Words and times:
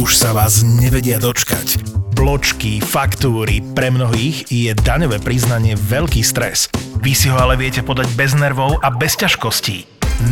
už 0.00 0.16
sa 0.16 0.32
vás 0.32 0.64
nevedia 0.64 1.20
dočkať. 1.20 1.84
Bločky, 2.16 2.80
faktúry, 2.80 3.60
pre 3.60 3.92
mnohých 3.92 4.48
je 4.48 4.72
daňové 4.72 5.20
priznanie 5.20 5.76
veľký 5.76 6.24
stres. 6.24 6.72
Vy 7.04 7.12
si 7.12 7.28
ho 7.28 7.36
ale 7.36 7.60
viete 7.60 7.84
podať 7.84 8.08
bez 8.16 8.32
nervov 8.32 8.80
a 8.80 8.88
bez 8.88 9.12
ťažkostí. 9.20 9.84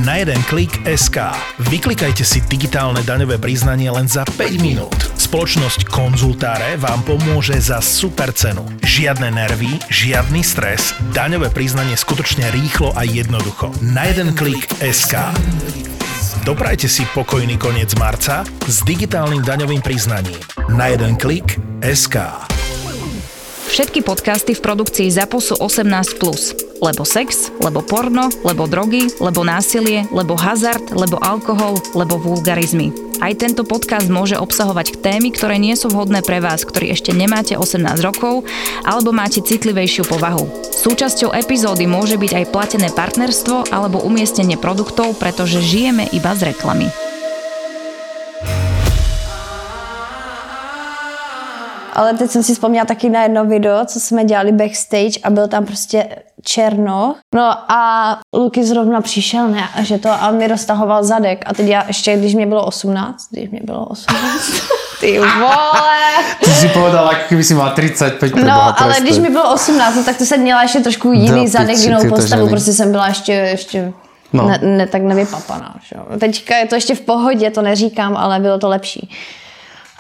Na 0.09 0.21
jeden 0.21 0.41
klik 0.49 0.73
SK. 0.89 1.37
Vyklikajte 1.69 2.25
si 2.25 2.41
digitálne 2.49 3.05
daňové 3.05 3.37
priznanie 3.37 3.93
len 3.93 4.09
za 4.09 4.25
5 4.25 4.57
minút. 4.57 4.97
Spoločnosť 5.21 5.85
Konzultáre 5.85 6.81
vám 6.81 7.05
pomôže 7.05 7.57
za 7.61 7.85
super 7.85 8.33
cenu. 8.33 8.65
Žiadne 8.81 9.29
nervy, 9.37 9.77
žiadny 9.93 10.41
stres, 10.41 10.97
daňové 11.13 11.53
priznanie 11.53 11.97
skutočne 11.97 12.49
rýchlo 12.57 12.97
a 12.97 13.05
jednoducho. 13.05 13.69
Na 13.85 14.09
jeden 14.09 14.33
klik 14.33 14.65
SK. 14.81 15.29
Doprajte 16.49 16.89
si 16.89 17.05
pokojný 17.13 17.61
koniec 17.61 17.93
marca 18.01 18.41
s 18.65 18.81
digitálnym 18.81 19.45
daňovým 19.45 19.85
priznaním. 19.85 20.41
Na 20.73 20.89
jeden 20.89 21.13
klik 21.21 21.61
SK. 21.85 22.25
Všetky 23.69 24.01
podcasty 24.01 24.57
v 24.57 24.65
produkcii 24.65 25.13
ZAPO 25.13 25.45
sú 25.45 25.55
18+. 25.61 26.17
Lebo 26.81 27.03
sex, 27.05 27.53
lebo 27.61 27.85
porno, 27.85 28.33
lebo 28.41 28.65
drogy, 28.65 29.13
lebo 29.21 29.45
násilie, 29.45 30.09
lebo 30.09 30.41
hazard, 30.41 30.89
lebo 30.97 31.21
alkohol, 31.21 31.77
lebo 31.93 32.17
vulgarizmy. 32.17 32.97
Aj 33.21 33.35
tento 33.35 33.69
podcast 33.69 34.09
môže 34.09 34.39
obsahovať 34.39 35.03
témy, 35.05 35.35
ktoré 35.35 35.61
nie 35.61 35.75
sú 35.77 35.93
vhodné 35.93 36.25
pre 36.25 36.39
vás, 36.41 36.65
ktorí 36.65 36.95
ešte 36.95 37.13
nemáte 37.13 37.59
18 37.59 37.99
rokov 38.01 38.47
alebo 38.87 39.11
máte 39.13 39.43
citlivejšiu 39.43 40.07
povahu. 40.07 40.49
Súčasťou 40.71 41.35
epizódy 41.35 41.85
môže 41.91 42.15
byť 42.15 42.33
aj 42.41 42.45
platené 42.55 42.89
partnerstvo 42.95 43.75
alebo 43.75 44.01
umiestnenie 44.01 44.57
produktov, 44.57 45.19
pretože 45.19 45.61
žijeme 45.61 46.07
iba 46.15 46.33
z 46.39 46.55
reklamy. 46.55 47.08
Ale 51.99 52.15
teď 52.15 52.31
jsem 52.31 52.43
si 52.43 52.55
vzpomněla 52.55 52.85
taky 52.85 53.11
na 53.11 53.23
jedno 53.23 53.45
video, 53.45 53.85
co 53.87 54.01
jsme 54.01 54.25
dělali 54.25 54.53
backstage 54.53 55.21
a 55.23 55.31
byl 55.31 55.49
tam 55.49 55.65
prostě 55.65 56.09
černo. 56.43 57.15
No 57.35 57.73
a 57.73 58.19
Luky 58.37 58.65
zrovna 58.65 59.01
přišel, 59.01 59.49
ne, 59.49 59.69
a 59.75 59.83
že 59.83 59.99
to 59.99 60.11
a 60.11 60.31
mi 60.31 60.47
roztahoval 60.47 61.05
zadek. 61.05 61.43
A 61.47 61.55
teď 61.55 61.67
já 61.67 61.85
ještě, 61.87 62.17
když 62.17 62.35
mě 62.35 62.47
bylo 62.47 62.67
18, 62.67 63.29
když 63.31 63.51
mě 63.51 63.61
bylo 63.65 63.87
18, 63.87 64.21
ty 65.01 65.19
vole. 65.19 65.91
Ty 66.45 66.51
si 66.51 66.69
povedala, 66.69 67.13
jako 67.13 67.25
kdyby 67.29 67.45
si 67.45 67.55
měla 67.55 67.71
35 67.71 68.35
No, 68.35 68.83
ale 68.83 68.95
když 69.01 69.19
mi 69.19 69.31
bylo 69.31 69.55
18, 69.55 69.95
no, 69.97 70.05
tak 70.05 70.17
to 70.17 70.25
jsem 70.25 70.41
měla 70.41 70.63
ještě 70.63 70.81
trošku 70.81 71.13
jiný 71.13 71.45
Do 71.45 71.51
zadek, 71.51 71.79
jinou 71.79 72.09
postavu, 72.09 72.49
prostě 72.49 72.73
jsem 72.73 72.93
byla 72.93 73.09
ještě, 73.09 73.33
ještě 73.33 73.93
No. 74.33 74.49
ne, 74.49 74.59
ne, 74.63 74.87
tak 74.87 75.03
nevypapaná. 75.03 75.75
Že? 75.83 76.19
Teďka 76.19 76.57
je 76.57 76.67
to 76.67 76.75
ještě 76.75 76.95
v 76.95 77.01
pohodě, 77.01 77.51
to 77.51 77.63
neříkám, 77.63 78.17
ale 78.17 78.41
bylo 78.41 78.59
to 78.59 78.69
lepší. 78.69 79.11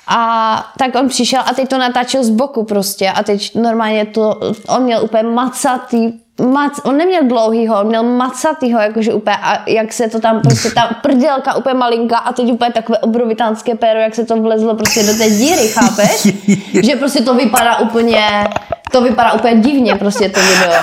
A 0.08 0.72
tak 0.78 0.94
on 0.94 1.08
přišel 1.08 1.40
a 1.46 1.54
teď 1.54 1.68
to 1.68 1.78
natáčel 1.78 2.24
z 2.24 2.30
boku 2.30 2.64
prostě 2.64 3.10
a 3.10 3.22
teď 3.22 3.54
normálně 3.54 4.06
to, 4.06 4.40
on 4.68 4.82
měl 4.82 5.04
úplně 5.04 5.22
macatý, 5.22 6.12
mac, 6.40 6.80
on 6.84 6.96
neměl 6.96 7.24
dlouhýho, 7.24 7.80
on 7.80 7.86
měl 7.86 8.02
macatýho, 8.02 8.80
jakože 8.80 9.14
úplně, 9.14 9.36
a 9.36 9.70
jak 9.70 9.92
se 9.92 10.08
to 10.08 10.20
tam, 10.20 10.40
prostě 10.40 10.70
ta 10.70 10.96
prdělka 11.02 11.54
úplně 11.54 11.74
malinká 11.74 12.16
a 12.16 12.32
teď 12.32 12.52
úplně 12.52 12.72
takové 12.72 12.98
obrovitánské 12.98 13.74
péro, 13.74 14.00
jak 14.00 14.14
se 14.14 14.24
to 14.24 14.36
vlezlo 14.36 14.74
prostě 14.74 15.02
do 15.02 15.14
té 15.14 15.30
díry, 15.30 15.68
chápeš? 15.68 16.28
že 16.84 16.96
prostě 16.96 17.22
to 17.22 17.34
vypadá 17.34 17.78
úplně, 17.78 18.48
to 18.92 19.00
vypadá 19.00 19.32
úplně 19.32 19.60
divně 19.60 19.94
prostě 19.94 20.28
to 20.28 20.40
video. 20.40 20.80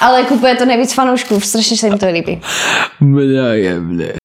Ale 0.00 0.22
kupuje 0.22 0.56
to 0.56 0.64
nejvíc 0.64 0.94
fanoušků, 0.94 1.40
strašně 1.40 1.76
se 1.76 1.86
jim 1.86 1.98
to 1.98 2.06
líbí. 2.06 2.40
Bля, 3.00 3.54
jebne. 3.54 4.06
No 4.06 4.19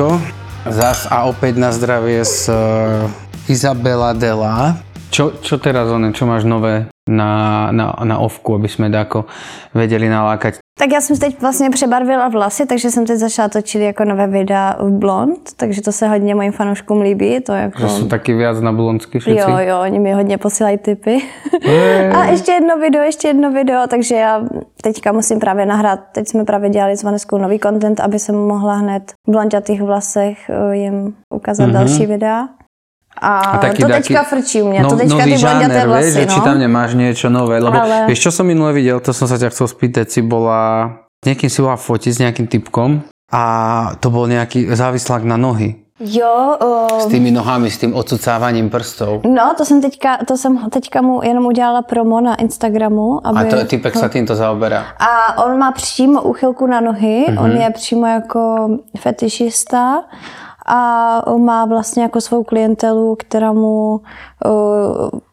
zdravičko. 0.00 0.08
Zas 0.68 1.08
a 1.08 1.24
opäť 1.28 1.56
na 1.56 1.72
zdravie 1.72 2.20
s 2.20 2.48
uh, 2.48 3.08
Izabela 3.48 4.12
Dela. 4.12 4.76
Čo, 5.10 5.40
čo 5.40 5.56
teraz, 5.56 5.88
one, 5.88 6.12
čo 6.12 6.28
máš 6.28 6.44
nové 6.44 6.86
na, 7.10 7.68
na, 7.74 7.92
na 8.04 8.16
ovku, 8.18 8.54
aby 8.54 8.68
sme 8.70 8.88
dáko 8.88 9.26
vedeli 9.74 10.08
nalákať? 10.08 10.62
Tak 10.80 10.92
já 10.92 11.00
jsem 11.00 11.16
teď 11.16 11.40
vlastně 11.40 11.70
přebarvila 11.70 12.28
vlasy, 12.28 12.66
takže 12.66 12.90
jsem 12.90 13.06
teď 13.06 13.16
začala 13.18 13.48
točit 13.48 13.80
jako 13.82 14.04
nové 14.04 14.26
videa 14.26 14.76
v 14.80 14.90
blond, 14.90 15.38
takže 15.56 15.82
to 15.82 15.92
se 15.92 16.08
hodně 16.08 16.34
mojim 16.34 16.52
fanouškům 16.52 17.00
líbí. 17.00 17.40
To 17.40 17.52
jako... 17.52 17.82
Že 17.82 17.88
sú 17.88 18.04
takí 18.08 18.32
viac 18.32 18.60
na 18.64 18.72
blondsky 18.72 19.18
všetci? 19.20 19.50
Jo, 19.50 19.58
jo, 19.60 19.80
oni 19.80 19.98
mi 19.98 20.12
hodně 20.12 20.38
posílají 20.38 20.78
tipy. 20.78 21.20
Hey. 21.62 22.08
A 22.16 22.24
ještě 22.24 22.52
jedno 22.52 22.78
video, 22.78 23.02
ještě 23.02 23.28
jedno 23.28 23.52
video, 23.52 23.86
takže 23.88 24.14
já 24.14 24.40
teďka 24.82 25.12
musím 25.12 25.38
právě 25.38 25.66
nahrát, 25.66 26.00
teď 26.12 26.28
jsme 26.28 26.44
právě 26.44 26.70
dělali 26.70 26.96
s 26.96 27.02
Vaneskou 27.02 27.38
nový 27.38 27.58
content, 27.58 28.00
aby 28.00 28.18
jsem 28.18 28.34
mohla 28.34 28.74
hned 28.74 29.12
v 29.28 29.32
blondětých 29.32 29.82
vlasech 29.82 30.50
eh, 30.50 30.76
jim 30.76 31.14
ukázat 31.34 31.66
Mhm. 31.66 31.72
mm-hmm. 31.72 31.78
další 31.78 32.06
videa. 32.06 32.48
A, 33.18 33.38
A 33.38 33.58
taký 33.58 33.82
to 33.82 33.88
taký- 33.88 34.14
teďka 34.14 34.22
frčí 34.22 34.62
u 34.62 34.68
mě, 34.70 34.82
No, 34.82 34.88
to 34.88 34.96
teďka 34.96 35.18
nový 35.18 35.36
žáner, 35.36 35.86
vlasy, 35.86 36.02
vieš, 36.04 36.14
že 36.14 36.26
no. 36.26 36.32
či 36.34 36.40
tam 36.40 36.56
nemáš 36.58 36.90
niečo 36.94 37.28
nové, 37.28 37.58
lebo 37.58 37.76
Ale- 37.76 38.06
vieš, 38.06 38.20
čo 38.20 38.30
som 38.30 38.46
minule 38.46 38.72
videl, 38.72 39.00
to 39.00 39.12
som 39.12 39.28
sa 39.28 39.36
ťa 39.36 39.50
chcel 39.50 39.66
spýtať, 39.68 40.06
si 40.08 40.20
bola, 40.22 40.88
niekým 41.20 41.50
si 41.50 41.58
bola 41.58 41.76
fotiť 41.76 42.12
s 42.12 42.18
nejakým 42.18 42.46
typkom 42.46 43.02
a 43.28 43.42
to 43.98 44.08
bol 44.08 44.24
nejaký 44.24 44.70
závislák 44.70 45.22
na 45.22 45.36
nohy. 45.36 45.84
Jo, 46.00 46.56
S 46.96 47.04
uh, 47.04 47.12
tými 47.12 47.28
nohami, 47.28 47.68
s 47.68 47.76
tým 47.76 47.92
odsucávaním 47.92 48.70
prstov. 48.72 49.20
no 49.28 49.52
to 49.52 49.64
jsem 49.64 49.80
teďka, 49.84 50.24
to 50.24 50.36
jsem 50.36 50.56
teďka 50.70 51.02
mu 51.02 51.20
jenom 51.22 51.46
udělala 51.46 51.82
promo 51.82 52.20
na 52.20 52.34
Instagramu. 52.40 53.20
Aby... 53.26 53.38
A 53.38 53.44
to, 53.44 53.56
typek 53.68 53.92
sa 53.92 54.08
týmto 54.08 54.32
zaoberá. 54.32 54.96
A 54.96 55.44
on 55.44 55.58
má 55.60 55.72
přímo 55.76 56.22
úchylku 56.22 56.64
na 56.66 56.80
nohy, 56.80 57.24
Mhm. 57.28 57.36
mm-hmm. 57.36 57.44
on 57.44 57.50
je 57.52 57.70
přímo 57.70 58.06
jako 58.06 58.40
fetišista 58.98 60.02
a 60.70 61.22
má 61.36 61.64
vlastně 61.64 62.02
jako 62.02 62.20
svou 62.20 62.44
klientelu, 62.44 63.16
která 63.18 63.52
mu 63.52 63.90
uh, 63.90 64.00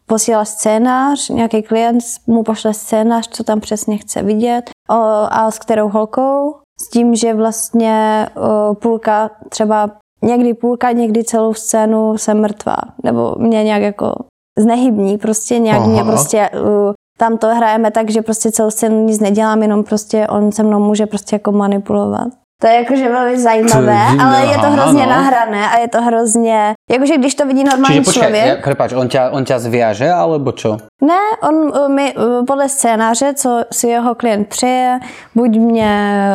posílá 0.06 0.44
scénář, 0.44 1.28
nějaký 1.28 1.62
klient 1.62 2.04
mu 2.26 2.42
pošle 2.42 2.74
scénář, 2.74 3.28
co 3.28 3.44
tam 3.44 3.60
přesně 3.60 3.96
chce 3.98 4.22
vidět 4.22 4.70
uh, 4.90 4.96
a 5.30 5.50
s 5.50 5.58
kterou 5.58 5.88
holkou, 5.88 6.54
s 6.80 6.90
tím, 6.90 7.14
že 7.14 7.34
vlastně 7.34 8.26
uh, 8.36 8.74
půlka 8.74 9.30
třeba 9.48 9.90
někdy 10.22 10.54
půlka, 10.54 10.92
někdy 10.92 11.24
celou 11.24 11.54
scénu 11.54 12.18
jsem 12.18 12.40
mrtvá, 12.40 12.76
nebo 13.02 13.34
mě 13.38 13.64
nějak 13.64 13.82
jako 13.82 14.14
znehybní, 14.58 15.18
prostě 15.18 15.58
nějak 15.58 15.80
Aha. 15.80 15.88
mě 15.88 16.04
prostě 16.04 16.50
uh, 16.62 16.92
tam 17.18 17.38
to 17.38 17.46
hrajeme 17.46 17.90
tak, 17.90 18.10
že 18.10 18.22
prostě 18.22 18.52
celou 18.52 18.70
scénu 18.70 19.04
nic 19.04 19.20
nedělám, 19.20 19.62
jenom 19.62 19.84
prostě 19.84 20.26
on 20.26 20.52
se 20.52 20.62
mnou 20.62 20.80
může 20.80 21.06
prostě 21.06 21.36
jako 21.36 21.52
manipulovat. 21.52 22.28
To 22.62 22.66
je 22.66 22.74
jakože 22.74 23.08
velmi 23.08 23.38
zajímavé, 23.38 24.06
divné, 24.08 24.24
ale 24.24 24.46
je 24.46 24.58
to 24.58 24.70
hrozně 24.70 25.06
no. 25.06 25.10
nahrané 25.10 25.68
a 25.70 25.78
je 25.78 25.88
to 25.88 26.02
hrozně, 26.02 26.74
jakože 26.90 27.16
když 27.16 27.34
to 27.34 27.46
vidí 27.46 27.64
normální 27.64 27.96
Čiže 27.96 28.04
počkaj, 28.04 28.28
člověk. 28.28 28.64
prepáč, 28.64 28.92
on 28.92 29.08
ťa, 29.08 29.30
on 29.30 29.44
ťa 29.44 29.58
zviaže, 29.58 30.10
alebo 30.10 30.50
čo? 30.52 30.82
Ne, 31.02 31.22
on 31.42 31.54
uh, 31.54 31.88
mi 31.88 32.14
uh, 32.14 32.44
podle 32.46 32.68
scénáře, 32.68 33.34
co 33.34 33.62
si 33.72 33.88
jeho 33.88 34.14
klient 34.14 34.48
přeje, 34.48 34.98
buď 35.34 35.58
mě, 35.58 35.92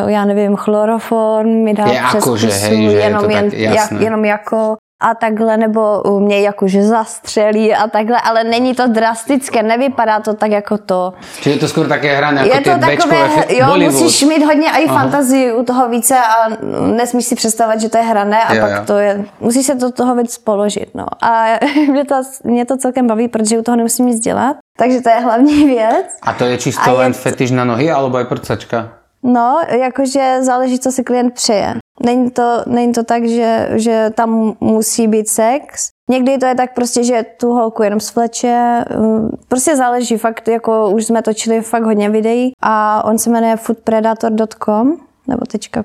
já 0.07 0.25
nevím, 0.25 0.55
chloroform 0.55 1.49
mi 1.49 1.73
dá 1.73 1.85
Je 1.85 2.01
přes 2.07 2.13
jako, 2.15 2.37
že 2.37 2.47
hej, 2.47 2.89
že 2.89 2.97
je 2.97 3.03
jenom, 3.03 3.23
to 3.23 3.29
jen, 3.29 3.49
tak 3.51 3.59
jak, 3.59 3.91
jenom 3.91 4.25
jako 4.25 4.75
a 5.03 5.13
takhle, 5.15 5.57
nebo 5.57 6.01
mě 6.19 6.41
jakože 6.41 6.83
zastřelí 6.83 7.75
a 7.75 7.87
takhle, 7.87 8.21
ale 8.23 8.43
není 8.43 8.73
to 8.75 8.87
drastické, 8.87 9.63
nevypadá 9.63 10.19
to 10.19 10.33
tak 10.33 10.51
jako 10.51 10.77
to. 10.77 11.13
Je 11.45 11.57
to 11.59 11.67
skôr 11.67 11.87
také 11.91 12.15
hrané 12.15 12.41
ako 12.47 12.55
Je 12.55 12.61
to 12.63 12.71
takové, 12.79 13.19
jo, 13.49 13.65
Bollywood. 13.67 14.01
musíš 14.01 14.23
mít 14.23 14.43
hodně 14.45 14.67
i 14.71 14.87
fantazii 14.87 15.53
u 15.53 15.63
toho 15.63 15.89
více 15.89 16.15
a 16.17 16.49
nesmíš 16.95 17.25
si 17.25 17.35
představovat, 17.35 17.79
že 17.81 17.89
to 17.89 17.97
je 17.97 18.03
hrané 18.03 18.43
a 18.43 18.53
Jo, 18.53 18.61
pak 18.61 18.71
jo. 18.71 18.81
to 18.87 18.97
je, 18.97 19.25
musíš 19.39 19.65
se 19.65 19.75
do 19.75 19.91
toho 19.91 20.15
víc 20.15 20.37
položit, 20.37 20.89
no. 20.95 21.05
A 21.21 21.59
mě 21.91 22.05
to, 22.05 22.15
mě 22.43 22.65
to 22.65 22.77
celkem 22.77 23.07
baví, 23.07 23.27
protože 23.27 23.59
u 23.59 23.61
toho 23.63 23.75
nemusím 23.77 24.05
nic 24.05 24.19
dělat, 24.19 24.57
takže 24.77 25.01
to 25.01 25.09
je 25.09 25.15
hlavní 25.19 25.65
věc. 25.75 26.05
A 26.21 26.33
to 26.33 26.45
je 26.45 26.57
čisto 26.57 26.89
A 26.89 26.91
je 26.91 26.97
len 26.97 27.13
to- 27.13 27.19
fetiš 27.19 27.51
na 27.51 27.63
nohy, 27.65 27.91
alebo 27.91 28.17
aj 28.17 28.25
prcačka? 28.25 28.89
No, 29.23 29.59
jakože 29.79 30.37
záleží, 30.43 30.79
co 30.79 30.91
si 30.91 31.03
klient 31.03 31.33
přeje. 31.33 31.73
Není 32.05 32.31
to, 32.31 32.63
není 32.67 32.93
to 32.93 33.03
tak, 33.03 33.25
že, 33.27 33.69
že 33.73 34.09
tam 34.15 34.53
musí 34.59 35.07
být 35.07 35.27
sex. 35.27 35.89
Někdy 36.09 36.37
to 36.37 36.45
je 36.45 36.55
tak 36.55 36.73
prostě, 36.73 37.03
že 37.03 37.25
tu 37.39 37.51
holku 37.53 37.83
jenom 37.83 37.99
svleče. 37.99 38.85
um, 38.99 39.29
Prostě 39.47 39.75
záleží, 39.75 40.17
fakt 40.17 40.47
jako 40.47 40.89
už 40.89 41.05
jsme 41.05 41.21
točili 41.21 41.61
fakt 41.61 41.83
hodně 41.83 42.09
videí 42.09 42.51
a 42.61 43.05
on 43.05 43.17
se 43.17 43.29
jmenuje 43.29 43.55
foodpredator.com 43.55 44.97
nebo 45.27 45.41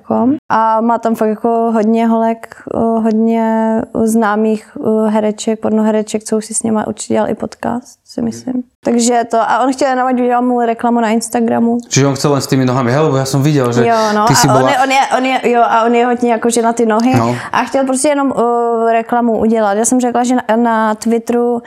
.com 0.07 0.37
A 0.51 0.81
má 0.81 0.99
tam 0.99 1.15
fakt 1.15 1.29
jako 1.29 1.49
hodně 1.49 2.07
holek, 2.07 2.57
eh, 2.75 2.79
hodně 2.79 3.81
známých 4.05 4.77
eh, 4.81 5.11
hereček, 5.11 5.61
pornohereček, 5.61 6.25
co 6.25 6.37
už 6.37 6.45
si 6.45 6.55
s 6.55 6.63
nimi 6.63 6.81
určitě 6.87 7.15
dělal 7.15 7.31
i 7.31 7.35
podcast, 7.35 7.99
si 8.05 8.23
myslím. 8.23 8.63
Takže 8.85 9.25
to, 9.31 9.37
a 9.41 9.59
on 9.65 9.73
chtěl 9.73 9.89
jenom, 9.89 10.07
ať 10.07 10.15
udělal 10.21 10.43
mu 10.43 10.61
reklamu 10.61 11.01
na 11.01 11.09
Instagramu. 11.11 11.79
Čiže 11.89 12.07
on 12.07 12.15
chcel 12.15 12.33
len 12.33 12.41
s 12.41 12.47
tými 12.47 12.65
nohami, 12.65 12.93
hele, 12.95 13.05
lebo 13.11 13.19
ja 13.19 13.27
som 13.27 13.43
videl, 13.43 13.69
že 13.75 13.85
Jo, 13.85 13.99
no, 14.15 14.25
ty 14.31 14.35
si 14.39 14.49
a 14.49 14.53
bola... 14.55 14.63
on, 14.65 14.69
je, 14.71 14.77
on, 14.85 14.91
je, 14.91 15.03
on, 15.19 15.25
je, 15.27 15.51
jo, 15.51 15.63
a 15.67 15.85
on 15.85 15.95
je 15.95 16.07
hodně 16.07 16.31
jakože 16.33 16.63
na 16.63 16.73
ty 16.73 16.87
nohy 16.87 17.13
No. 17.19 17.37
a 17.53 17.59
chtěl 17.65 17.85
prostě 17.85 18.09
jenom 18.09 18.33
uh, 18.33 18.91
reklamu 18.93 19.39
udělat. 19.39 19.75
Já 19.75 19.85
jsem 19.85 20.01
řekla, 20.01 20.25
že 20.25 20.35
na, 20.35 20.57
na 20.57 20.95
Twitteru 20.95 21.53
uh, 21.53 21.61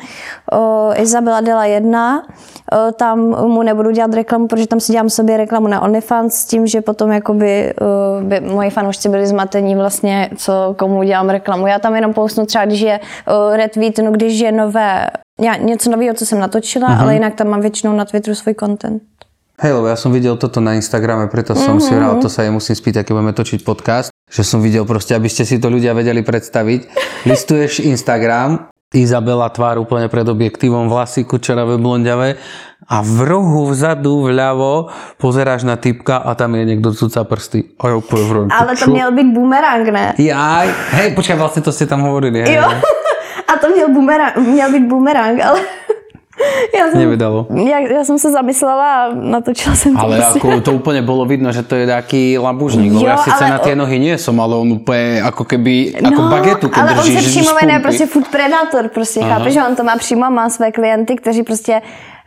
Izabela 0.96 1.42
Dela 1.42 1.66
1, 1.66 2.20
uh, 2.20 2.92
tam 2.92 3.20
mu 3.48 3.62
nebudu 3.64 3.92
dělat 3.92 4.14
reklamu, 4.14 4.48
protože 4.48 4.68
tam 4.68 4.80
si 4.80 4.92
dělám 4.92 5.10
sobě 5.10 5.38
reklamu 5.38 5.68
na 5.68 5.82
OnlyFans 5.82 6.34
s 6.36 6.46
tím, 6.46 6.68
že 6.68 6.82
potom 6.82 7.12
jakoby 7.12 7.74
uh, 7.82 8.24
by 8.24 8.40
moji 8.40 8.70
fanoušci 8.72 9.10
byli 9.10 9.28
zmatení 9.28 9.76
vlastně, 9.76 10.30
co 10.36 10.76
komu 10.78 11.04
dělám 11.04 11.30
reklamu. 11.30 11.68
Já 11.68 11.80
tam 11.80 11.96
jenom 11.96 12.14
postnu 12.14 12.46
třeba, 12.46 12.66
když 12.66 12.80
je 12.82 13.00
uh, 13.00 13.56
retweetnu, 13.56 14.12
když 14.12 14.40
je 14.40 14.52
nové, 14.52 15.08
já, 15.42 15.56
něco 15.56 15.92
nového, 15.92 16.14
co 16.16 16.26
jsem 16.26 16.40
natočila, 16.40 16.88
Mhm. 16.90 16.98
uh-huh. 16.98 17.02
ale 17.02 17.14
jinak 17.14 17.36
tam 17.36 17.48
mám 17.48 17.62
většinou 17.62 17.94
na 17.96 18.06
Twitteru 18.06 18.36
svůj 18.36 18.56
content. 18.60 19.02
Hej, 19.62 19.78
lebo 19.78 19.86
ja 19.86 19.96
som 19.96 20.10
videl 20.10 20.42
toto 20.42 20.58
na 20.58 20.74
Instagrame, 20.74 21.30
preto 21.30 21.54
som 21.54 21.78
Mhm. 21.78 21.86
si 21.86 21.94
vral, 21.94 22.18
to 22.18 22.26
sa 22.34 22.42
jej 22.42 22.50
musím 22.50 22.74
spýtať, 22.74 23.06
keď 23.06 23.14
budeme 23.14 23.34
točiť 23.38 23.62
podcast, 23.62 24.10
že 24.26 24.42
som 24.42 24.58
videl 24.58 24.90
proste, 24.90 25.14
aby 25.14 25.30
ste 25.30 25.46
si 25.46 25.62
to 25.62 25.70
ľudia 25.70 25.94
vedeli 25.94 26.26
predstaviť. 26.26 26.82
Listuješ 27.30 27.86
Instagram, 27.86 28.71
Izabela 28.92 29.48
tvár 29.48 29.80
úplne 29.80 30.12
pred 30.12 30.28
objektívom, 30.28 30.92
vlasy 30.92 31.24
kučeravé, 31.24 31.80
blondiavé 31.80 32.36
a 32.92 33.00
v 33.00 33.24
rohu 33.24 33.72
vzadu 33.72 34.28
vľavo 34.28 34.92
pozeráš 35.16 35.64
na 35.64 35.80
typka 35.80 36.20
a 36.20 36.36
tam 36.36 36.60
je 36.60 36.64
niekto 36.68 36.92
cuca 36.92 37.24
prsty. 37.24 37.72
A 37.80 37.96
v 37.96 38.32
rohu, 38.36 38.52
Ale 38.52 38.76
to 38.76 38.92
měl 38.92 39.16
být 39.16 39.32
boomerang, 39.32 39.88
ne? 39.88 40.12
Jaj, 40.20 40.68
hej, 40.92 41.16
počkaj, 41.16 41.40
vlastne 41.40 41.64
to 41.64 41.72
ste 41.72 41.88
tam 41.88 42.04
hovorili. 42.04 42.44
Hej, 42.44 42.60
Jo. 42.60 42.68
hej. 42.68 42.84
A 43.52 43.60
to 43.60 43.70
měl, 43.70 43.88
boomerang, 43.92 44.36
měl 44.38 44.72
být 44.72 44.86
boomerang, 44.88 45.42
ale 45.44 45.60
já 46.80 46.92
jsem, 46.92 47.00
Nevydalo. 47.00 47.48
já, 47.50 47.80
já 47.80 48.04
jsem 48.04 48.20
se 48.20 48.32
zamyslela 48.32 49.06
a 49.06 49.10
natočila 49.14 49.76
jsem 49.76 49.96
to. 49.96 50.02
Ale 50.02 50.18
prostě. 50.18 50.40
ako 50.40 50.62
to 50.62 50.72
úplne 50.74 51.02
bolo 51.02 51.26
vidno, 51.26 51.52
že 51.52 51.64
to 51.64 51.76
je 51.76 51.88
taký 51.88 52.38
labužník. 52.38 52.94
Jo, 52.94 53.18
síce 53.24 53.46
ale 53.46 53.50
na 53.50 53.60
o- 53.60 53.76
nohy 53.76 54.00
nie 54.00 54.18
som, 54.18 54.40
ale 54.40 54.56
on 54.56 54.72
úplne 54.72 55.22
ako 55.22 55.44
keby, 55.44 55.96
ako 56.04 56.22
bagetu, 56.30 56.66
keď 56.70 56.82
No, 56.82 56.90
ale 56.90 56.92
on 56.92 56.98
držíš 56.98 57.24
se 57.24 57.30
přímo 57.30 57.52
jmenuje 57.62 57.80
prostě 57.80 58.06
food 58.06 58.28
predator, 58.28 58.88
prostě 58.90 59.20
chápeš, 59.22 59.54
že 59.54 59.64
on 59.64 59.76
to 59.76 59.84
má 59.84 59.96
přímo, 59.96 60.30
má 60.30 60.50
své 60.50 60.72
klienty, 60.72 61.16
kteří 61.16 61.44
prostě 61.44 61.82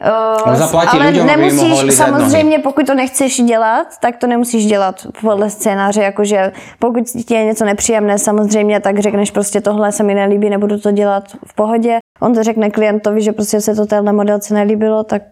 Uh, 0.04 0.50
On 0.50 0.56
zaplatí 0.56 0.98
ale 0.98 1.08
aby 1.08 1.22
nemusíš, 1.22 1.94
samozřejmě, 1.94 2.58
pokud 2.58 2.86
to 2.86 2.94
nechceš 2.94 3.40
dělat, 3.40 3.86
tak 4.00 4.16
to 4.16 4.26
nemusíš 4.26 4.66
dělat 4.66 5.06
podle 5.20 5.50
scénáře, 5.50 6.02
jakože 6.02 6.52
pokud 6.78 7.04
ti 7.26 7.34
je 7.34 7.44
něco 7.44 7.64
nepříjemné, 7.64 8.18
samozřejmě, 8.18 8.80
tak 8.80 8.98
řekneš 8.98 9.30
prostě 9.30 9.60
tohle 9.60 9.92
se 9.92 10.02
mi 10.02 10.14
nelíbí, 10.14 10.50
nebudu 10.50 10.78
to 10.80 10.90
dělat 10.90 11.24
v 11.46 11.54
pohodě. 11.54 11.98
On 12.20 12.34
to 12.34 12.42
řekne 12.42 12.70
klientovi, 12.70 13.22
že 13.22 13.32
prostě 13.32 13.60
se 13.60 13.74
to 13.74 13.86
téhle 13.86 14.12
modelce 14.12 14.54
nelíbilo, 14.54 15.04
tak, 15.04 15.22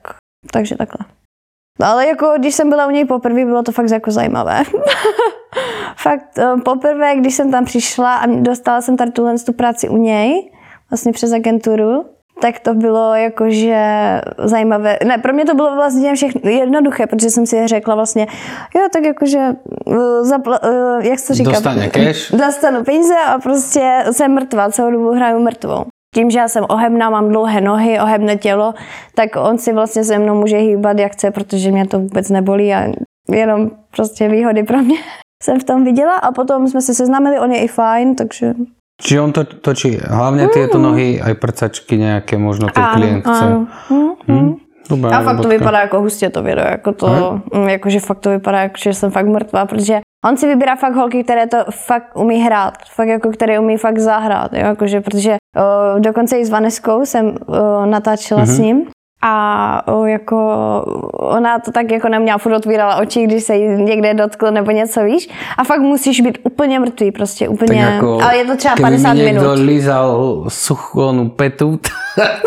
takže 0.50 0.76
takhle. 0.76 1.06
No, 1.81 1.87
ale 1.87 2.06
jako, 2.06 2.34
když 2.38 2.55
jsem 2.55 2.69
byla 2.69 2.87
u 2.87 2.90
něj 2.90 3.05
poprvé, 3.05 3.44
bylo 3.44 3.62
to 3.62 3.73
fakt 3.73 3.90
jako 3.90 4.11
zajímavé. 4.11 4.62
fakt 5.96 6.38
eh, 6.38 6.61
poprvé, 6.64 7.17
když 7.17 7.34
jsem 7.34 7.50
tam 7.50 7.64
přišla 7.64 8.17
a 8.17 8.26
dostala 8.26 8.81
jsem 8.81 8.96
tady 8.96 9.11
tuhle 9.11 9.38
tu 9.38 9.52
práci 9.52 9.88
u 9.88 9.96
něj, 9.96 10.50
vlastně 10.90 11.12
přes 11.12 11.32
agenturu, 11.32 12.05
tak 12.40 12.58
to 12.61 12.75
bylo 12.75 13.14
jakože 13.14 13.84
zajímavé. 14.38 14.99
Ne, 15.05 15.19
pro 15.19 15.32
mě 15.32 15.44
to 15.44 15.55
bylo 15.55 15.75
vlastně 15.75 16.14
všechno 16.14 16.50
jednoduché, 16.50 17.06
protože 17.06 17.31
jsem 17.31 17.46
si 17.46 17.67
řekla 17.67 17.94
vlastně, 17.94 18.26
jo, 18.75 18.82
tak 18.93 19.05
jakože, 19.05 19.38
uh, 19.87 19.96
zapla, 20.23 20.62
uh, 20.62 21.05
jak 21.05 21.19
se 21.19 21.26
to 21.26 21.34
říká? 21.34 21.50
Dostane 21.50 21.90
cash. 21.90 22.31
Dostanu 22.46 22.84
peníze 22.84 23.14
a 23.26 23.38
prostě 23.38 24.05
jsem 24.12 24.34
mrtvá, 24.34 24.70
celou 24.70 24.90
dobu 24.90 25.11
hraju 25.11 25.38
mrtvou. 25.38 25.84
Tím, 26.14 26.31
že 26.31 26.38
já 26.38 26.49
jsem 26.49 26.64
ohebná, 26.69 27.11
mám 27.11 27.29
dlouhé 27.29 27.61
nohy, 27.61 28.00
ohebné 28.00 28.37
tělo, 28.37 28.75
tak 29.14 29.37
on 29.37 29.59
si 29.59 29.73
vlastně 29.73 30.05
se 30.05 30.19
mnou 30.19 30.35
může 30.35 30.56
hýbat 30.56 30.99
jak 30.99 31.12
chce, 31.12 31.31
protože 31.31 31.70
mě 31.70 31.87
to 31.87 31.99
vůbec 31.99 32.31
nebolí 32.31 32.75
a 32.75 32.93
jenom 33.31 33.70
prostě 33.97 34.29
výhody 34.29 34.62
pro 34.62 34.79
mě 34.79 34.99
jsem 35.43 35.61
v 35.61 35.64
tom 35.64 35.85
viděla 35.85 36.14
a 36.17 36.32
potom 36.32 36.69
jsme 36.69 36.82
se 36.82 36.94
seznámili, 36.94 37.38
on 37.38 37.53
je 37.53 37.59
i 37.64 37.69
fajn, 37.69 38.14
takže 38.14 38.55
Čiže 39.03 39.20
on 39.20 39.32
to 39.35 39.43
točí 39.44 39.99
hlavne 39.99 40.47
tieto 40.47 40.79
nohy, 40.79 41.19
aj 41.19 41.35
prcačky 41.43 41.99
nejaké 41.99 42.38
možno 42.38 42.70
tej 42.70 42.85
klientce. 42.94 43.35
ano. 43.35 43.67
Hm, 43.91 44.12
hm. 44.31 44.50
Dobrá, 44.91 45.11
A 45.11 45.23
fakt 45.26 45.43
to 45.43 45.43
robotka. 45.43 45.58
vypadá 45.58 45.79
jako 45.81 46.00
hustě 46.00 46.31
to 46.31 46.43
video, 46.43 46.65
jako 46.65 46.93
to, 46.93 47.41
mm, 47.55 47.69
jakože 47.69 48.00
fakt 48.00 48.19
to 48.19 48.31
vypadá, 48.31 48.58
jako, 48.62 48.75
že 48.79 48.94
jsem 48.94 49.11
fakt 49.11 49.26
mrtvá, 49.26 49.67
protože 49.67 50.00
on 50.25 50.37
si 50.37 50.47
vybírá 50.47 50.77
fakt 50.77 50.95
holky, 50.95 51.25
které 51.25 51.47
to 51.47 51.57
fakt 51.71 52.17
umí 52.17 52.41
hrát, 52.41 52.75
fakt 52.95 53.09
jako, 53.09 53.31
které 53.31 53.59
umí 53.59 53.77
fakt 53.77 53.99
zahrát, 53.99 54.53
jo, 54.53 54.59
jakože, 54.59 55.01
protože 55.01 55.37
uh, 55.57 56.01
dokonce 56.01 56.39
i 56.39 56.45
s 56.45 56.51
Vaneskou 56.51 57.07
jsem 57.07 57.27
uh, 57.27 57.87
natáčela 57.87 58.43
mm-hmm. 58.43 58.55
s 58.55 58.59
ním 58.59 58.87
a 59.25 59.95
uh, 59.95 60.07
jako 60.09 60.39
ona 61.13 61.59
to 61.59 61.73
tak 61.73 61.91
jako 61.91 62.09
neměla 62.09 62.39
furt 62.39 62.55
otvírala 62.55 62.97
oči, 62.97 63.27
když 63.27 63.45
se 63.45 63.57
jí 63.57 63.69
někde 63.69 64.15
dotkl 64.15 64.51
nebo 64.51 64.71
něco, 64.71 65.05
víš, 65.05 65.29
a 65.59 65.65
fakt 65.65 65.81
musíš 65.81 66.21
být 66.21 66.39
úplně 66.43 66.81
mrtvý, 66.81 67.13
prostě 67.13 67.49
úplně, 67.49 67.85
Tak 67.85 67.95
ako, 67.95 68.21
ale 68.23 68.37
je 68.37 68.45
to 68.45 68.57
třeba 68.57 68.75
keby 68.75 68.83
50 68.83 69.13
mi 69.13 69.21
niekto 69.21 69.41
minut. 69.41 69.59
lízal 69.59 70.45
suchonu 70.49 71.29
petu, 71.29 71.81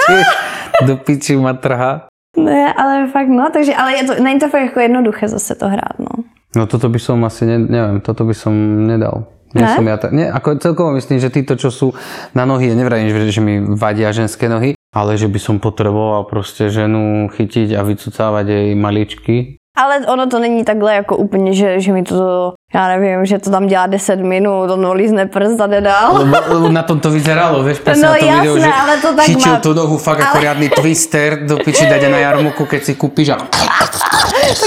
do 0.88 0.98
piči 0.98 1.36
ma 1.36 1.54
trhá. 1.54 2.08
Ne, 2.38 2.74
ale 2.74 3.08
fakt 3.08 3.28
no, 3.28 3.50
takže, 3.54 3.76
ale 3.76 3.96
je 3.96 4.04
to, 4.04 4.24
není 4.24 4.40
to 4.40 4.50
fakt 4.50 4.62
jako 4.62 4.80
jednoduché 4.80 5.28
zase 5.28 5.56
to 5.56 5.68
hrát, 5.68 6.00
no. 6.00 6.24
No 6.56 6.66
toto 6.66 6.88
by 6.88 7.00
som 7.00 7.20
asi, 7.28 7.44
ne, 7.44 7.60
neviem, 7.60 8.00
toto 8.00 8.24
by 8.24 8.34
som 8.36 8.54
nedal. 8.88 9.28
Nie 9.56 9.72
Ne? 9.72 9.76
som 9.80 9.88
ja 9.88 9.96
ta, 9.96 10.12
nie, 10.12 10.28
ako 10.28 10.60
celkovo 10.60 10.92
myslím, 11.00 11.20
že 11.24 11.32
títo, 11.32 11.56
čo 11.56 11.72
sú 11.72 11.96
na 12.36 12.44
nohy, 12.44 12.72
ja 12.72 12.76
nevrajím, 12.76 13.08
že, 13.08 13.32
že 13.32 13.40
mi 13.40 13.64
vadia 13.64 14.12
ženské 14.12 14.52
nohy, 14.52 14.76
ale 14.92 15.16
že 15.16 15.32
by 15.32 15.40
som 15.40 15.64
potreboval 15.64 16.28
proste 16.28 16.68
ženu 16.68 17.32
chytiť 17.32 17.72
a 17.76 17.82
vycucávať 17.88 18.46
jej 18.52 18.70
maličky. 18.76 19.36
Ale 19.76 20.08
ono 20.08 20.28
to 20.28 20.40
není 20.40 20.64
takhle 20.64 20.96
jako 20.96 21.18
úplně, 21.18 21.54
že, 21.54 21.80
že 21.80 21.92
mi 21.94 22.04
to, 22.04 22.54
já 22.74 22.88
nevím, 22.88 23.26
že 23.26 23.40
to 23.40 23.50
tam 23.52 23.68
dělá 23.68 23.88
10 23.88 24.20
minut, 24.20 24.72
on 24.72 24.92
lízne 24.92 25.26
prst 25.26 25.62
a 25.62 25.68
jde 25.68 25.82
dál. 25.82 26.26
Lebo, 26.48 26.70
na 26.70 26.84
tom 26.84 27.00
to 27.00 27.12
vyzeralo, 27.12 27.64
vieš, 27.64 27.80
presne 27.80 28.08
No 28.08 28.14
na 28.14 28.20
tom 28.20 28.28
jasné, 28.28 28.42
videu, 28.42 28.56
že 28.60 28.72
ale 28.72 28.94
to 28.98 29.10
tak 29.16 29.26
chytil 29.26 29.52
má- 29.52 29.60
tú 29.60 29.74
nohu 29.74 29.98
fakt 29.98 30.20
ako 30.24 30.38
ale- 30.38 30.42
riadny 30.42 30.70
twister 30.70 31.44
do 31.44 31.58
piči 31.60 31.86
dať 31.86 32.08
na 32.08 32.18
jarmuku, 32.18 32.64
keď 32.66 32.82
si 32.84 32.94
kúpiš 32.96 33.30
a, 33.30 33.38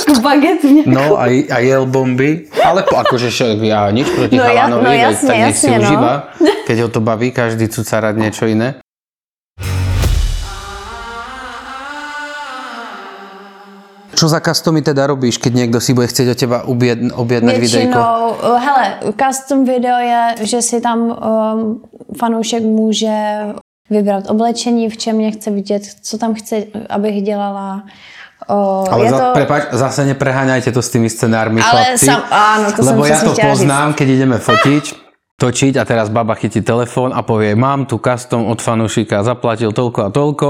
Tak 0.06 0.18
baget 0.20 0.64
mě. 0.64 0.82
no 0.86 1.16
a, 1.20 1.24
a 1.50 1.58
jel 1.58 1.86
bomby. 1.86 2.44
Ale 2.64 2.82
po, 2.82 2.96
akože 2.98 3.30
však 3.30 3.58
ja 3.62 3.88
nič 3.90 4.10
proti 4.10 4.36
No 4.36 4.44
chalanovi, 4.44 4.84
no 4.84 4.92
jasne, 4.92 5.28
tak 5.28 5.36
nech 5.38 5.56
si 5.56 5.66
jasne, 5.66 5.78
no. 5.78 5.84
užíva, 5.88 6.12
keď 6.66 6.76
ho 6.82 6.88
to 6.88 7.00
baví, 7.00 7.30
každý 7.32 7.68
cucarať 7.68 8.14
niečo 8.16 8.44
iné. 8.44 8.76
Čo 14.18 14.26
za 14.26 14.42
customy 14.42 14.82
teda 14.82 15.06
robíš, 15.06 15.38
keď 15.38 15.52
niekto 15.54 15.78
si 15.78 15.94
bude 15.94 16.10
chcieť 16.10 16.26
od 16.34 16.38
teba 16.38 16.58
objedn- 16.66 17.14
objednať 17.14 17.54
videjko? 17.54 17.98
Hele, 18.58 18.84
custom 19.14 19.62
video 19.62 19.94
je, 20.02 20.42
že 20.42 20.58
si 20.58 20.82
tam 20.82 20.98
um, 21.06 21.16
fanoušek 22.18 22.62
může 22.66 23.14
vybrat 23.90 24.26
oblečení, 24.30 24.90
v 24.90 24.96
čem 24.96 25.16
mě 25.16 25.30
chce 25.30 25.50
vidět, 25.50 25.82
co 26.02 26.18
tam 26.18 26.34
chce, 26.34 26.66
abych 26.90 27.22
dělala. 27.22 27.86
O, 28.48 28.84
Ale 28.90 29.04
je 29.04 29.10
za, 29.10 29.18
to, 29.18 29.24
prepáč, 29.34 29.62
zase 29.70 30.04
nepreháňajte 30.06 30.72
to 30.72 30.82
s 30.82 30.88
tými 30.88 31.10
scenármi, 31.10 31.60
Ale 31.60 31.84
chlapci. 31.84 32.06
sam- 32.06 32.26
áno, 32.30 32.66
to 32.72 32.80
som 32.80 32.96
Lebo 32.96 33.04
ja 33.04 33.18
presne 33.18 33.28
to 33.28 33.34
poznám, 33.44 33.88
keď 33.92 34.06
ideme 34.08 34.36
fotiť, 34.38 34.84
točiť 35.38 35.78
a 35.78 35.86
teraz 35.86 36.10
baba 36.10 36.34
chytí 36.34 36.58
telefón 36.60 37.14
a 37.14 37.22
povie, 37.22 37.54
mám 37.54 37.86
tu 37.86 37.96
custom 37.96 38.42
od 38.44 38.58
fanúšika, 38.58 39.22
zaplatil 39.22 39.70
toľko 39.70 40.00
a 40.02 40.10
toľko 40.10 40.48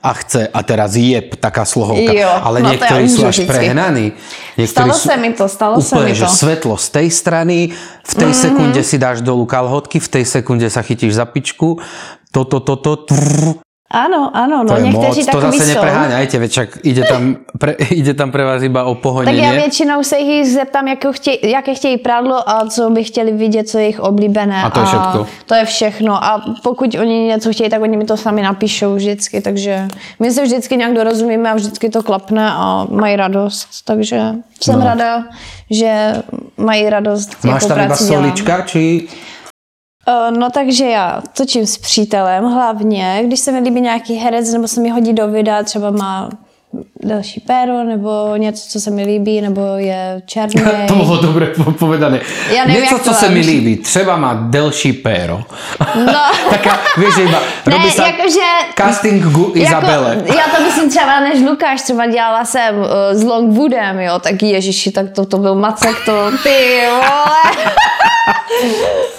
a 0.00 0.10
chce 0.14 0.46
a 0.46 0.60
teraz 0.62 0.94
jeb 0.94 1.34
taká 1.34 1.66
slohovka. 1.66 2.14
Jo, 2.14 2.30
Ale 2.30 2.62
no 2.62 2.70
to 2.70 2.78
niektorí 2.78 3.04
sú 3.04 3.26
až 3.26 3.42
vždycky. 3.42 3.50
prehnaní. 3.50 4.06
Niektorí 4.54 4.86
Stalo 4.86 4.94
sú 4.94 5.04
sa 5.04 5.16
mi 5.18 5.30
to, 5.34 5.44
stalo 5.44 5.74
sa 5.76 5.98
úplne, 5.98 6.14
mi 6.14 6.14
že 6.14 6.24
to. 6.24 6.34
svetlo 6.36 6.74
z 6.76 6.88
tej 6.92 7.08
strany, 7.10 7.58
v 8.00 8.14
tej 8.14 8.30
Mhm. 8.30 8.38
sekunde 8.38 8.80
si 8.80 8.96
dáš 8.96 9.18
dolu 9.18 9.42
kalhotky, 9.44 9.98
v 9.98 10.08
tej 10.08 10.24
sekunde 10.24 10.70
sa 10.70 10.80
chytíš 10.80 11.10
za 11.12 11.26
pičku, 11.26 11.82
toto, 12.30 12.62
toto, 12.62 13.02
trrr, 13.02 13.58
Ano, 13.90 14.30
ano, 14.34 14.56
no 14.64 14.74
to 14.74 14.80
je 14.80 14.90
moc, 14.90 15.26
to 15.32 15.40
zase 15.40 15.58
jsou. 15.64 15.74
nepreháňajte, 15.74 16.38
veď 16.38 16.50
však 16.50 16.68
ide 16.82 17.02
tam, 17.04 17.36
pre, 17.58 17.72
ide 17.90 18.14
tam 18.14 18.30
pre 18.30 18.44
vás 18.44 18.62
iba 18.62 18.84
o 18.84 18.94
Tak 18.94 19.02
pohodenie. 19.02 19.42
já 19.46 19.52
většinou 19.52 20.02
se 20.02 20.18
jich 20.18 20.46
zeptám, 20.48 20.88
jakou 20.88 21.12
chtěj, 21.12 21.38
jaké 21.42 21.74
chtějí 21.74 21.96
prádlo 21.98 22.50
a 22.50 22.66
co 22.66 22.90
by 22.90 23.04
chtěli 23.04 23.32
vidět, 23.32 23.68
co 23.68 23.78
je 23.78 23.84
jejich 23.84 24.00
oblíbené. 24.00 24.62
A 24.62 24.70
to 24.70 24.80
je 24.80 24.86
všetko. 24.86 25.26
To 25.46 25.54
je 25.54 25.64
všechno. 25.64 26.24
A 26.24 26.44
pokud 26.62 26.94
oni 27.00 27.18
něco 27.24 27.52
chtějí, 27.52 27.70
tak 27.70 27.82
oni 27.82 27.96
mi 27.96 28.04
to 28.04 28.16
sami 28.16 28.42
napíšou 28.42 28.94
vždycky. 28.94 29.40
Takže 29.40 29.88
my 30.20 30.30
se 30.30 30.42
vždycky 30.42 30.76
nějak 30.76 30.92
dorozumíme 30.94 31.50
a 31.50 31.54
vždycky 31.54 31.90
to 31.90 32.02
klapne 32.02 32.50
a 32.52 32.86
mají 32.90 33.16
radost. 33.16 33.68
Takže 33.84 34.22
jsem 34.60 34.78
No. 34.78 34.84
rada, 34.86 35.24
že 35.70 36.12
mají 36.56 36.90
radost, 36.90 37.44
Máš 37.44 37.62
jakou 37.62 37.68
tam 37.74 37.84
iba 37.86 37.96
solička, 37.96 38.60
či 38.62 39.08
No 40.30 40.50
takže 40.50 40.84
já 40.86 41.22
točím 41.36 41.66
s 41.66 41.78
přítelem 41.78 42.44
hlavně, 42.44 43.22
když 43.26 43.40
se 43.40 43.52
mi 43.52 43.58
líbí 43.58 43.80
nějaký 43.80 44.14
herec 44.14 44.52
nebo 44.52 44.68
se 44.68 44.80
mi 44.80 44.88
hodí 44.90 45.12
do 45.12 45.28
videa, 45.28 45.62
třeba 45.62 45.90
má 45.90 46.30
delší 47.02 47.40
péro, 47.40 47.84
nebo 47.84 48.36
něco, 48.36 48.68
co 48.68 48.80
se 48.80 48.90
mi 48.90 49.04
líbí, 49.04 49.40
nebo 49.40 49.60
je 49.76 50.22
černý. 50.26 50.62
To 50.88 50.94
bolo 50.94 51.16
dobre 51.22 51.46
po- 51.46 51.72
povedané. 51.72 52.20
Niečo, 52.66 52.94
jak 52.94 53.02
to 53.02 53.14
co 53.14 53.26
mám. 53.26 53.34
mi 53.34 53.40
líbí. 53.40 53.76
Třeba 53.76 54.16
má 54.16 54.34
delší 54.34 54.92
péro. 54.92 55.42
No. 55.94 56.22
Taká, 56.50 56.78
že 57.16 57.22
iba 57.22 57.38
Ne, 57.66 57.72
robí 57.76 57.90
sa 57.90 58.06
jakože... 58.06 58.46
casting 58.74 59.22
gu 59.22 59.52
Izabele. 59.54 60.16
Jako, 60.26 60.38
já 60.38 60.44
to 60.56 60.62
myslím 60.62 60.90
třeba, 60.90 61.20
než 61.20 61.40
Lukáš 61.42 61.82
třeba 61.82 62.06
dělala 62.06 62.44
jsem 62.44 62.78
uh, 62.78 62.84
s 63.12 63.22
Longwoodem, 63.22 64.00
jo, 64.00 64.18
tak 64.18 64.42
ježiši, 64.42 64.90
tak 64.90 65.10
to, 65.10 65.26
to 65.26 65.38
byl 65.38 65.54
Macek, 65.54 65.96
to 66.04 66.30
ty 66.42 66.80
vole. 66.90 67.42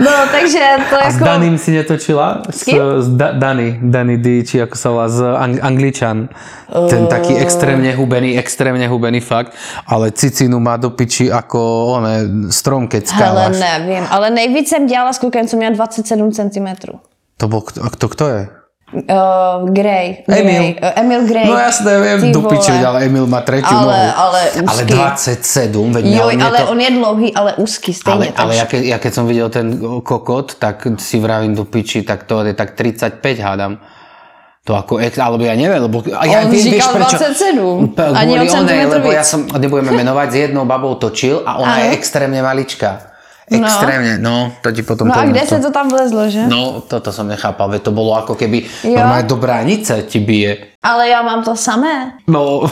No, 0.00 0.10
takže 0.32 0.58
to 0.90 0.96
A 0.96 1.10
s 1.10 1.14
jako... 1.14 1.24
Danym 1.24 1.58
si 1.58 1.70
netočila? 1.70 2.42
S, 2.50 2.64
kým? 2.64 2.76
s 2.98 3.08
da, 3.08 3.32
Dany, 3.32 3.78
Dany 3.82 4.16
D, 4.16 4.42
či 4.42 4.62
ako 4.62 4.76
sa 4.76 4.88
volá, 4.90 5.08
z 5.08 5.20
Ang- 5.36 5.60
Angličan. 5.60 6.28
Ten 6.88 7.06
taký 7.06 7.36
extrémne 7.36 7.92
hubený, 7.92 8.38
extrémne 8.38 8.88
hubený 8.88 9.20
fakt, 9.20 9.52
ale 9.86 10.10
cicinu 10.10 10.60
má 10.60 10.76
do 10.78 10.90
piči 10.90 11.28
ako 11.28 11.60
one, 12.00 12.48
strom, 12.48 12.88
keď 12.88 13.12
Hele, 13.12 13.50
nevím, 13.50 14.04
ale 14.10 14.30
nejvíc 14.30 14.68
jsem 14.68 14.86
dělala 14.86 15.12
s 15.12 15.18
klukem, 15.18 15.46
co 15.46 15.56
měl 15.56 15.74
27 15.74 16.32
cm. 16.32 16.66
To 17.36 17.48
kto, 17.60 17.84
a 17.84 17.90
kto, 17.90 18.08
kto 18.08 18.28
je? 18.28 18.48
Uh, 18.90 19.70
Gray. 19.70 20.26
Gray. 20.26 20.40
Emil. 20.42 20.62
Uh, 20.82 20.98
Emil 20.98 21.22
Gray. 21.30 21.46
No 21.46 21.54
jasné, 21.54 21.94
viem, 22.00 22.20
Ty 22.20 22.30
do 22.34 22.42
piči, 22.42 22.74
vole. 22.74 22.86
ale 22.86 22.98
Emil 23.06 23.26
má 23.26 23.40
tretiu 23.40 23.70
Ale- 23.70 23.86
nohu. 23.86 24.10
ale 24.18 24.40
ale 24.66 24.82
úzky. 24.82 24.94
27, 24.94 25.94
veď 25.94 26.02
mne 26.10 26.42
ale 26.42 26.58
to... 26.58 26.70
on 26.74 26.78
je 26.80 26.90
dlouhý, 26.90 27.28
ale 27.34 27.50
úzký 27.54 27.94
stejně. 27.94 28.14
Ale, 28.16 28.26
ale 28.36 28.52
ja, 28.56 28.66
takže- 28.66 28.82
ke, 28.82 28.86
ja 28.90 28.98
keď 28.98 29.12
som 29.14 29.24
videl 29.30 29.46
ten 29.48 29.78
kokot, 30.02 30.58
tak 30.58 30.82
si 30.98 31.22
vravím 31.22 31.54
do 31.54 31.62
piči, 31.64 32.02
tak 32.02 32.26
to 32.26 32.42
je 32.42 32.50
tak 32.54 32.74
35 32.74 33.22
hádam. 33.38 33.78
To 34.66 34.74
ako 34.76 34.98
ex, 35.00 35.16
alebo 35.16 35.46
ja 35.46 35.54
neviem, 35.56 35.80
lebo... 35.80 36.02
A 36.10 36.26
ja, 36.28 36.44
On 36.44 36.50
vieš- 36.50 36.68
vieš 36.68 36.84
říkal 36.84 36.92
prečo? 36.92 37.16
27, 37.16 37.94
P- 37.96 38.10
ani 38.12 38.32
o 38.36 38.44
centimetr 38.44 38.94
lebo 39.00 39.08
ja 39.08 39.24
som, 39.24 39.46
nebudeme 39.46 39.94
menovať, 39.94 40.28
s 40.30 40.36
jednou 40.36 40.66
babou 40.66 40.94
točil 40.98 41.46
a 41.46 41.56
ona 41.56 41.74
Áno. 41.78 41.82
je 41.86 41.86
extrémne 41.96 42.42
maličká. 42.42 43.09
Extrémne, 43.50 44.18
no, 44.18 44.52
to 44.62 44.70
ti 44.70 44.82
potom 44.86 45.08
No 45.10 45.18
a 45.18 45.26
kde 45.26 45.40
to. 45.40 45.46
se 45.46 45.58
to 45.60 45.70
tam 45.70 45.90
vlezlo, 45.90 46.30
že? 46.30 46.46
No, 46.46 46.82
toto 46.86 47.10
som 47.10 47.26
nechápal, 47.26 47.66
veď 47.68 47.82
to 47.82 47.90
bolo 47.90 48.14
ako 48.14 48.38
keby 48.38 48.62
Jo. 48.86 48.94
normálne 48.94 49.26
do 49.26 49.34
bránice 49.36 50.06
ti 50.06 50.22
bije. 50.22 50.78
Ale 50.82 51.08
já 51.08 51.22
mám 51.22 51.42
to 51.42 51.56
samé. 51.56 52.12
No, 52.30 52.70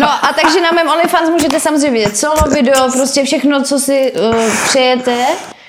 No 0.00 0.08
a 0.08 0.32
takže 0.34 0.60
na 0.60 0.70
mém 0.74 0.88
OnlyFans 0.88 1.30
můžete 1.30 1.60
samozřejmě 1.60 1.90
vidět 1.90 2.16
solo 2.16 2.36
video, 2.50 2.90
prostě 2.92 3.24
všechno, 3.24 3.62
co 3.62 3.78
si 3.78 4.12
uh, 4.12 4.34
přejete. 4.64 5.26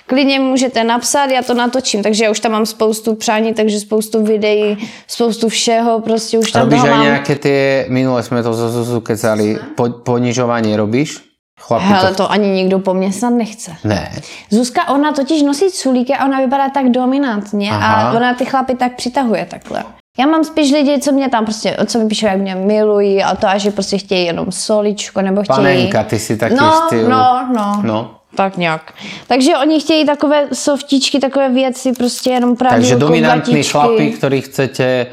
Klidně 0.07 0.39
můžete 0.39 0.83
napsat, 0.83 1.25
já 1.29 1.41
to 1.41 1.53
natočím, 1.53 2.03
takže 2.03 2.23
já 2.25 2.31
už 2.31 2.39
tam 2.39 2.51
mám 2.51 2.65
spoustu 2.65 3.15
přání, 3.15 3.53
takže 3.53 3.79
spoustu 3.79 4.23
videí, 4.23 4.77
spoustu 5.07 5.49
všeho, 5.49 5.99
prostě 5.99 6.37
už 6.37 6.51
tam 6.51 6.61
robíš 6.69 6.81
aj 6.83 6.89
mám. 6.89 7.05
nejaké 7.05 7.35
tie, 7.41 7.85
minule 7.89 8.21
sme 8.21 8.45
to 8.45 8.53
Zuzu 8.53 9.01
kecali, 9.01 9.57
po, 9.73 9.89
ponižovanie 10.05 10.77
robíš? 10.77 11.25
Chlapi 11.59 11.85
Hele, 11.85 12.09
to... 12.09 12.15
to 12.15 12.31
ani 12.31 12.49
nikdo 12.49 12.79
po 12.79 12.93
mně 12.93 13.11
snad 13.13 13.29
nechce. 13.29 13.71
Ne. 13.83 14.11
Zuzka, 14.49 14.89
ona 14.89 15.11
totiž 15.13 15.41
nosí 15.41 15.71
culíky 15.71 16.13
a 16.13 16.25
ona 16.25 16.39
vypadá 16.39 16.69
tak 16.69 16.89
dominantně 16.89 17.71
Aha. 17.71 18.09
a 18.09 18.13
ona 18.17 18.33
ty 18.33 18.45
chlapy 18.45 18.75
tak 18.75 18.95
přitahuje 18.95 19.45
takhle. 19.45 19.83
Já 20.17 20.25
mám 20.25 20.43
spíš 20.43 20.71
lidi, 20.71 20.99
co 20.99 21.11
mě 21.11 21.29
tam 21.29 21.45
prostě, 21.45 21.77
co 21.85 21.99
mi 21.99 22.07
píšou, 22.07 22.25
jak 22.25 22.37
mě 22.37 22.55
milují 22.55 23.23
a 23.23 23.35
to, 23.35 23.47
a 23.47 23.57
že 23.57 23.71
prostě 23.71 23.97
chtějí 23.97 24.25
jenom 24.25 24.51
soličko 24.51 25.21
nebo 25.21 25.43
chtějí... 25.43 25.55
Panenka, 25.55 26.03
ty 26.03 26.19
si 26.19 26.37
taký 26.37 26.55
no, 26.55 26.71
styl. 26.85 27.09
No, 27.09 27.47
no, 27.55 27.81
No. 27.83 28.11
Tak 28.35 28.57
nějak. 28.57 28.93
Takže 29.27 29.57
oni 29.57 29.79
chtějí 29.79 30.05
takové 30.05 30.47
softičky, 30.53 31.19
takové 31.19 31.49
věci, 31.49 31.93
prostě 31.93 32.29
jenom 32.29 32.55
právě 32.55 32.77
Takže 32.77 32.95
dominantní 32.95 33.53
batičky. 33.53 33.71
chlapi, 33.71 34.11
ktorí 34.11 34.41
chcete 34.41 35.07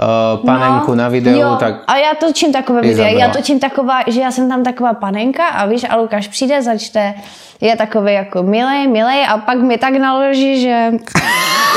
uh, 0.00 0.46
panenku 0.46 0.94
na 0.94 1.08
videu, 1.08 1.40
jo. 1.40 1.56
tak 1.60 1.74
A 1.86 1.96
já 1.96 2.14
točím 2.14 2.52
takové 2.52 2.80
videa. 2.80 3.08
Já 3.08 3.28
točím 3.28 3.60
taková, 3.60 4.00
že 4.06 4.20
já 4.20 4.30
jsem 4.30 4.48
tam 4.48 4.62
taková 4.62 4.94
panenka 4.94 5.46
a 5.46 5.66
víš, 5.66 5.86
a 5.88 5.96
Lukáš 5.96 6.28
přijde, 6.28 6.62
začte, 6.62 7.14
je 7.60 7.76
takový 7.76 8.12
jako 8.12 8.42
milej, 8.42 8.88
milej 8.88 9.26
a 9.28 9.38
pak 9.38 9.58
mi 9.58 9.78
tak 9.78 9.92
naloží, 9.92 10.60
že 10.60 10.68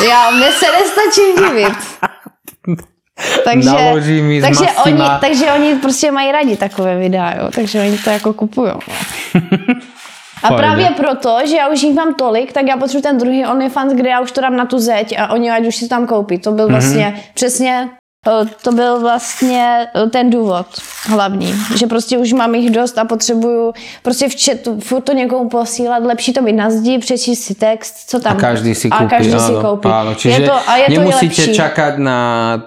já 0.09 0.31
mě 0.31 0.47
se 0.51 0.65
nestačím 0.71 1.47
divit. 1.47 1.77
Takže, 3.43 3.69
Naloží 3.69 4.21
mi 4.21 4.41
takže, 4.41 4.65
oni, 4.85 5.01
takže 5.21 5.51
oni 5.51 5.75
prostě 5.75 6.11
mají 6.11 6.31
rádi 6.31 6.57
takové 6.57 6.97
videa, 6.97 7.37
jo? 7.37 7.49
takže 7.55 7.81
oni 7.81 7.97
to 7.97 8.09
jako 8.09 8.33
kupují. 8.33 8.71
A 10.43 10.47
Fajn, 10.47 10.57
právě 10.57 10.89
proto, 10.89 11.37
že 11.45 11.55
já 11.55 11.67
už 11.67 11.83
jich 11.83 11.95
mám 11.95 12.13
tolik, 12.13 12.53
tak 12.53 12.65
já 12.67 12.77
potřebuji 12.77 13.01
ten 13.01 13.17
druhý 13.17 13.45
OnlyFans, 13.45 13.93
kde 13.93 14.09
já 14.09 14.19
už 14.19 14.31
to 14.31 14.41
dám 14.41 14.55
na 14.55 14.65
tu 14.65 14.79
zeď 14.79 15.15
a 15.19 15.27
oni 15.27 15.51
ať 15.51 15.67
už 15.67 15.75
si 15.75 15.87
tam 15.87 16.07
koupí. 16.07 16.39
To 16.39 16.51
byl 16.51 16.67
vlastně 16.67 17.13
mm-hmm. 17.15 17.31
přesně 17.33 17.89
eh, 17.91 17.97
to 18.61 18.71
byl 18.71 18.99
vlastně 18.99 19.87
eh, 19.95 20.09
ten 20.09 20.29
důvod 20.29 20.65
hlavní, 21.09 21.53
že 21.75 21.87
prostě 21.87 22.17
už 22.17 22.33
mám 22.33 22.55
jich 22.55 22.71
dost 22.71 22.97
a 22.97 23.05
potřebuju 23.05 23.73
prostě 24.03 24.29
v 24.29 24.35
chatu 24.45 24.79
furt 24.79 25.01
to 25.01 25.13
někomu 25.13 25.49
posílat, 25.49 26.03
lepší 26.03 26.33
to 26.33 26.41
mít 26.41 26.53
na 26.53 26.69
zdi, 26.69 26.97
přečíst 26.97 27.43
si 27.43 27.55
text, 27.55 28.09
co 28.09 28.17
a 28.17 28.19
tam. 28.19 28.37
každý 28.37 28.75
si 28.75 28.89
kúpi. 28.89 29.05
A 29.05 29.07
každý 29.07 29.33
áno, 29.33 29.47
si 29.47 29.53
koupí. 29.61 29.87
Áno, 29.87 30.11
čiže 30.17 30.41
je 30.41 30.49
to, 30.49 30.55
a 30.69 30.71
je 30.77 30.85
to 30.85 30.91
nemusíte 30.91 31.41
lepší. 31.41 31.53
čakať 31.53 31.93
na, 31.97 32.19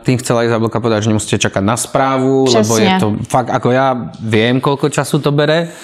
tým 0.02 0.16
chcela 0.22 0.44
Izabelka 0.46 0.78
povedať, 0.80 1.02
že 1.02 1.08
nemusíte 1.10 1.38
čakať 1.38 1.62
na 1.64 1.76
správu, 1.76 2.46
lebo 2.46 2.72
je 2.78 2.86
Přesně. 2.86 3.00
to 3.00 3.08
fakt, 3.28 3.50
ako 3.50 3.68
ja 3.74 3.86
viem, 4.22 4.60
koľko 4.62 4.88
času 4.94 5.18
to 5.18 5.34
bere 5.34 5.74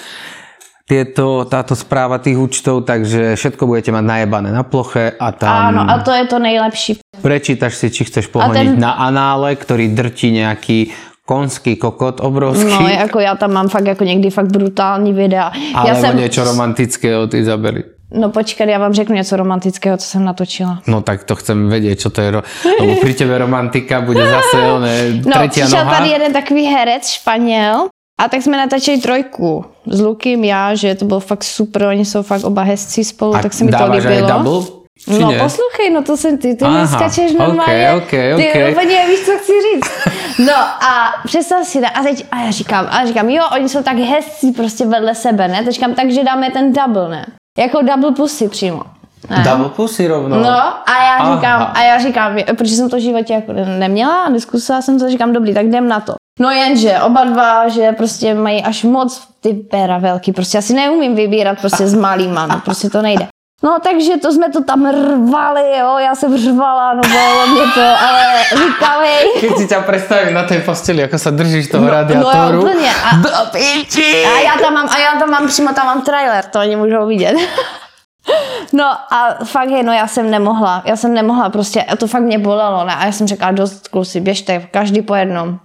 tieto, 0.85 1.49
táto 1.49 1.73
správa 1.73 2.21
tých 2.21 2.37
účtov, 2.37 2.85
takže 2.85 3.33
všetko 3.33 3.65
budete 3.65 3.89
mať 3.89 4.05
najebané 4.05 4.53
na 4.53 4.61
ploche 4.61 5.17
a 5.17 5.33
tam 5.33 5.73
Áno, 5.73 5.81
a 5.81 5.97
to 6.05 6.13
je 6.13 6.25
to 6.29 6.37
nejlepší. 6.37 6.91
Prečítaš 7.21 7.75
si, 7.75 7.91
či 7.91 8.03
chceš 8.05 8.27
pohoniť 8.27 8.67
ten- 8.75 8.79
na 8.79 8.91
anále, 8.91 9.55
ktorý 9.55 9.87
drtí 9.93 10.31
nejaký 10.31 10.91
konský 11.25 11.75
kokot 11.75 12.19
obrovský, 12.21 12.69
No, 12.69 12.87
jako 12.87 13.19
já 13.19 13.35
tam 13.35 13.53
mám 13.53 13.67
fakt 13.69 13.85
jako 13.85 14.03
někdy 14.03 14.29
fakt 14.29 14.51
brutální 14.51 15.13
videa. 15.13 15.51
alebo 15.73 15.89
já 15.89 15.95
jsem, 15.95 16.17
niečo 16.17 16.43
romantické 16.43 17.17
od 17.17 17.33
Izabely. 17.33 17.83
No 18.13 18.29
počkej, 18.29 18.69
já 18.69 18.77
vám 18.79 18.93
řeknu 18.93 19.15
něco 19.15 19.35
romantického, 19.35 19.97
co 19.97 20.05
jsem 20.07 20.23
natočila. 20.25 20.79
No 20.87 21.01
tak 21.01 21.23
to 21.23 21.35
chcem 21.35 21.69
vedieť, 21.69 21.99
čo 21.99 22.09
to 22.09 22.21
je, 22.21 22.31
ro- 22.31 22.43
lebo 22.79 22.95
pri 23.01 23.13
tebe 23.13 23.37
romantika 23.37 24.01
bude 24.01 24.21
zase 24.21 24.61
oné, 24.61 25.25
No, 25.25 25.31
tretia 25.33 25.65
přišel 25.65 25.85
noha. 25.85 25.97
tady 25.97 26.09
jeden 26.09 26.33
takový 26.33 26.63
herec, 26.65 27.09
Španěl, 27.09 27.87
a 28.21 28.29
tak 28.29 28.41
jsme 28.41 28.57
natáčeli 28.57 29.01
trojku 29.01 29.65
s 29.89 30.01
Lukem, 30.01 30.43
já, 30.43 30.75
že 30.75 30.95
to 30.95 31.05
bylo 31.05 31.19
fakt 31.19 31.43
super, 31.43 31.83
oni 31.83 32.05
jsou 32.05 32.21
fakt 32.23 32.43
oba 32.43 32.61
hezcí 32.63 33.03
spolu, 33.03 33.35
A 33.35 33.41
tak 33.41 33.53
se 33.53 33.63
mi 33.65 33.71
to 33.71 33.77
dávaš 33.77 34.05
aj 34.05 34.11
líbilo. 34.21 34.27
double? 34.43 34.84
Či 35.03 35.19
No 35.19 35.33
poslouchej, 35.33 35.89
no 35.93 36.03
to 36.03 36.17
jsem 36.17 36.37
ty, 36.37 36.55
ty 36.55 36.65
Aha, 36.65 36.81
mi 36.81 36.87
skačeš 36.87 37.31
ok, 37.31 37.37
normálně, 37.39 37.91
ok, 37.93 38.09
ty 38.09 38.71
úplně 38.71 39.07
víš, 39.07 39.19
co 39.25 39.31
chci 39.37 39.51
říct. 39.51 39.91
No 40.45 40.53
a 40.83 41.13
představ 41.25 41.63
si, 41.63 41.81
a 41.81 42.03
teď, 42.03 42.25
a 42.31 42.41
já 42.41 42.51
říkám, 42.51 42.87
a 42.89 42.99
já 42.99 43.05
říkám, 43.07 43.29
jo, 43.29 43.43
oni 43.55 43.69
jsou 43.69 43.83
tak 43.83 43.97
hezcí 43.97 44.51
prostě 44.51 44.85
vedle 44.85 45.15
sebe, 45.15 45.47
ne, 45.47 45.63
teď 45.63 45.73
říkám, 45.73 45.93
takže 45.93 46.23
dáme 46.23 46.51
ten 46.51 46.73
double, 46.73 47.09
ne, 47.09 47.25
jako 47.57 47.81
double 47.81 48.11
pusy 48.11 48.49
přímo. 48.49 48.83
Ne. 49.29 49.43
Double 49.43 49.69
pussy 49.69 50.07
rovno. 50.07 50.39
No 50.39 50.57
a 50.89 51.03
já 51.03 51.15
Aha. 51.17 51.35
říkám, 51.35 51.71
a 51.73 51.83
já 51.83 51.99
říkám, 51.99 52.37
protože 52.57 52.75
jsem 52.75 52.89
to 52.89 52.97
v 52.97 52.99
životě 52.99 53.33
jako 53.33 53.53
neměla 53.53 54.23
a 54.23 54.29
neskusila 54.29 54.81
jsem 54.81 54.99
to, 54.99 55.09
říkám, 55.09 55.33
dobrý, 55.33 55.53
tak 55.53 55.65
jdem 55.65 55.87
na 55.87 55.99
to. 55.99 56.13
No 56.39 56.49
jenže 56.49 56.99
oba 56.99 57.23
dva, 57.23 57.67
že 57.67 57.91
prostě 57.91 58.33
mají 58.33 58.63
až 58.63 58.83
moc 58.83 59.27
ty 59.41 59.53
péra 59.53 59.97
velký, 59.97 60.31
prostě 60.31 60.57
asi 60.57 60.73
neumím 60.73 61.15
vybírat 61.15 61.59
prostě 61.59 61.87
s 61.87 61.93
malýma, 61.93 62.47
no 62.47 62.61
prostě 62.65 62.89
to 62.89 63.01
nejde. 63.01 63.27
No 63.63 63.79
takže 63.83 64.17
to 64.21 64.31
jsme 64.31 64.49
to 64.51 64.63
tam 64.63 64.85
rvali, 64.85 65.79
jo, 65.79 65.97
já 65.97 66.15
jsem 66.15 66.37
řvala, 66.37 66.93
no 66.93 67.01
bylo 67.01 67.47
mě 67.47 67.61
to, 67.73 67.81
ale 67.81 68.21
hej, 69.01 69.25
Keď 69.41 69.51
si 69.57 69.65
ťa 69.67 69.79
predstavím 69.87 70.33
na 70.35 70.43
tej 70.43 70.59
posteli, 70.67 70.99
ako 71.07 71.15
sa 71.17 71.31
držíš 71.31 71.71
toho 71.71 71.87
No, 71.87 71.91
radiátoru. 71.91 72.61
no 72.61 72.61
úplně. 72.61 72.91
A, 72.91 73.15
Do 73.15 73.31
piči! 73.55 74.25
a 74.27 74.39
já 74.39 74.53
tam 74.61 74.73
mám, 74.73 74.87
a 74.91 74.97
já 74.99 75.19
tam 75.19 75.29
mám 75.31 75.47
přímo 75.47 75.73
tam 75.73 75.85
mám 75.85 76.01
trailer, 76.01 76.43
to 76.51 76.59
oni 76.59 76.75
můžou 76.75 77.07
vidět. 77.07 77.35
No 78.73 78.85
a 79.13 79.45
fakt 79.45 79.69
je, 79.69 79.83
no 79.83 79.93
já 79.93 80.07
jsem 80.07 80.31
nemohla, 80.31 80.81
já 80.85 80.95
jsem 80.95 81.13
nemohla 81.13 81.49
prostě, 81.49 81.83
a 81.83 81.95
to 81.95 82.07
fakt 82.07 82.21
mě 82.25 82.39
bolelo, 82.39 82.85
ne? 82.85 82.95
A 82.95 83.05
já 83.05 83.11
jsem 83.11 83.27
řekla, 83.27 83.51
dost 83.51 83.87
kluci, 83.87 84.19
běžte, 84.19 84.59
každý 84.71 85.01
po 85.01 85.15
jednom. 85.15 85.59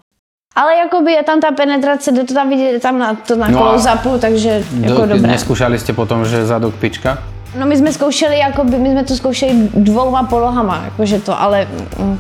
Ale 0.57 0.75
jakoby 0.77 1.13
je 1.13 1.23
tam 1.23 1.41
ta 1.41 1.51
penetrace, 1.57 2.13
jde 2.13 2.25
to 2.25 2.35
tam 2.35 2.49
vidět, 2.49 2.71
je 2.73 2.81
tam 2.81 2.99
na, 2.99 3.15
to 3.15 3.37
na 3.37 3.49
No 3.49 3.59
close-upu, 3.59 4.19
takže 4.19 4.65
jako 4.81 5.01
Do, 5.01 5.07
dobré. 5.07 5.33
neskúšali 5.33 5.79
ste 5.81 5.93
potom, 5.97 6.25
že 6.29 6.45
zadok 6.47 6.75
pička? 6.77 7.17
No 7.59 7.67
my 7.67 7.77
jsme 7.77 7.93
zkoušeli, 7.93 8.39
jakoby, 8.39 8.79
my 8.79 8.91
jsme 8.91 9.05
to 9.05 9.17
zkoušeli 9.17 9.53
dvouma 9.75 10.23
polohama, 10.23 10.83
jakože 10.85 11.21
to, 11.21 11.41
ale 11.41 11.69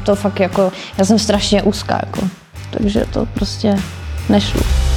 to 0.02 0.14
fakt 0.16 0.40
jako, 0.40 0.72
já 0.98 1.04
jsem 1.04 1.18
strašně 1.18 1.62
úzká, 1.62 2.00
jako, 2.06 2.28
takže 2.70 3.04
to 3.12 3.26
prostě 3.26 3.78
nešlo. 4.28 4.89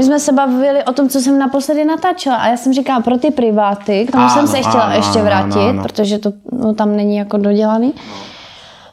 My 0.00 0.04
jsme 0.04 0.20
se 0.20 0.32
bavili 0.32 0.84
o 0.84 0.92
tom, 0.92 1.08
co 1.08 1.20
jsem 1.20 1.38
naposledy 1.38 1.84
natáčela 1.84 2.36
a 2.36 2.48
já 2.48 2.56
jsem 2.56 2.72
říkala 2.72 3.00
pro 3.00 3.18
ty 3.18 3.30
priváty, 3.30 4.06
k 4.06 4.12
tomu 4.12 4.24
Ano, 4.24 4.34
jsem 4.34 4.46
se 4.46 4.58
chtěla 4.68 4.82
ano, 4.82 4.96
ještě 4.96 5.22
vrátit, 5.22 5.58
ano, 5.58 5.68
ano. 5.68 5.82
protože 5.82 6.18
to 6.18 6.32
no, 6.52 6.74
tam 6.74 6.96
není 6.96 7.16
jako 7.16 7.36
dodělaný. 7.36 7.94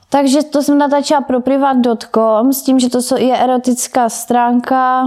Takže 0.09 0.43
to 0.43 0.63
jsem 0.63 0.77
natáčela 0.77 1.21
pro 1.21 1.41
privat.com 1.41 2.53
s 2.53 2.61
tím, 2.61 2.79
že 2.79 2.89
to 2.89 2.99
je 3.17 3.37
erotická 3.37 4.09
stránka, 4.09 5.05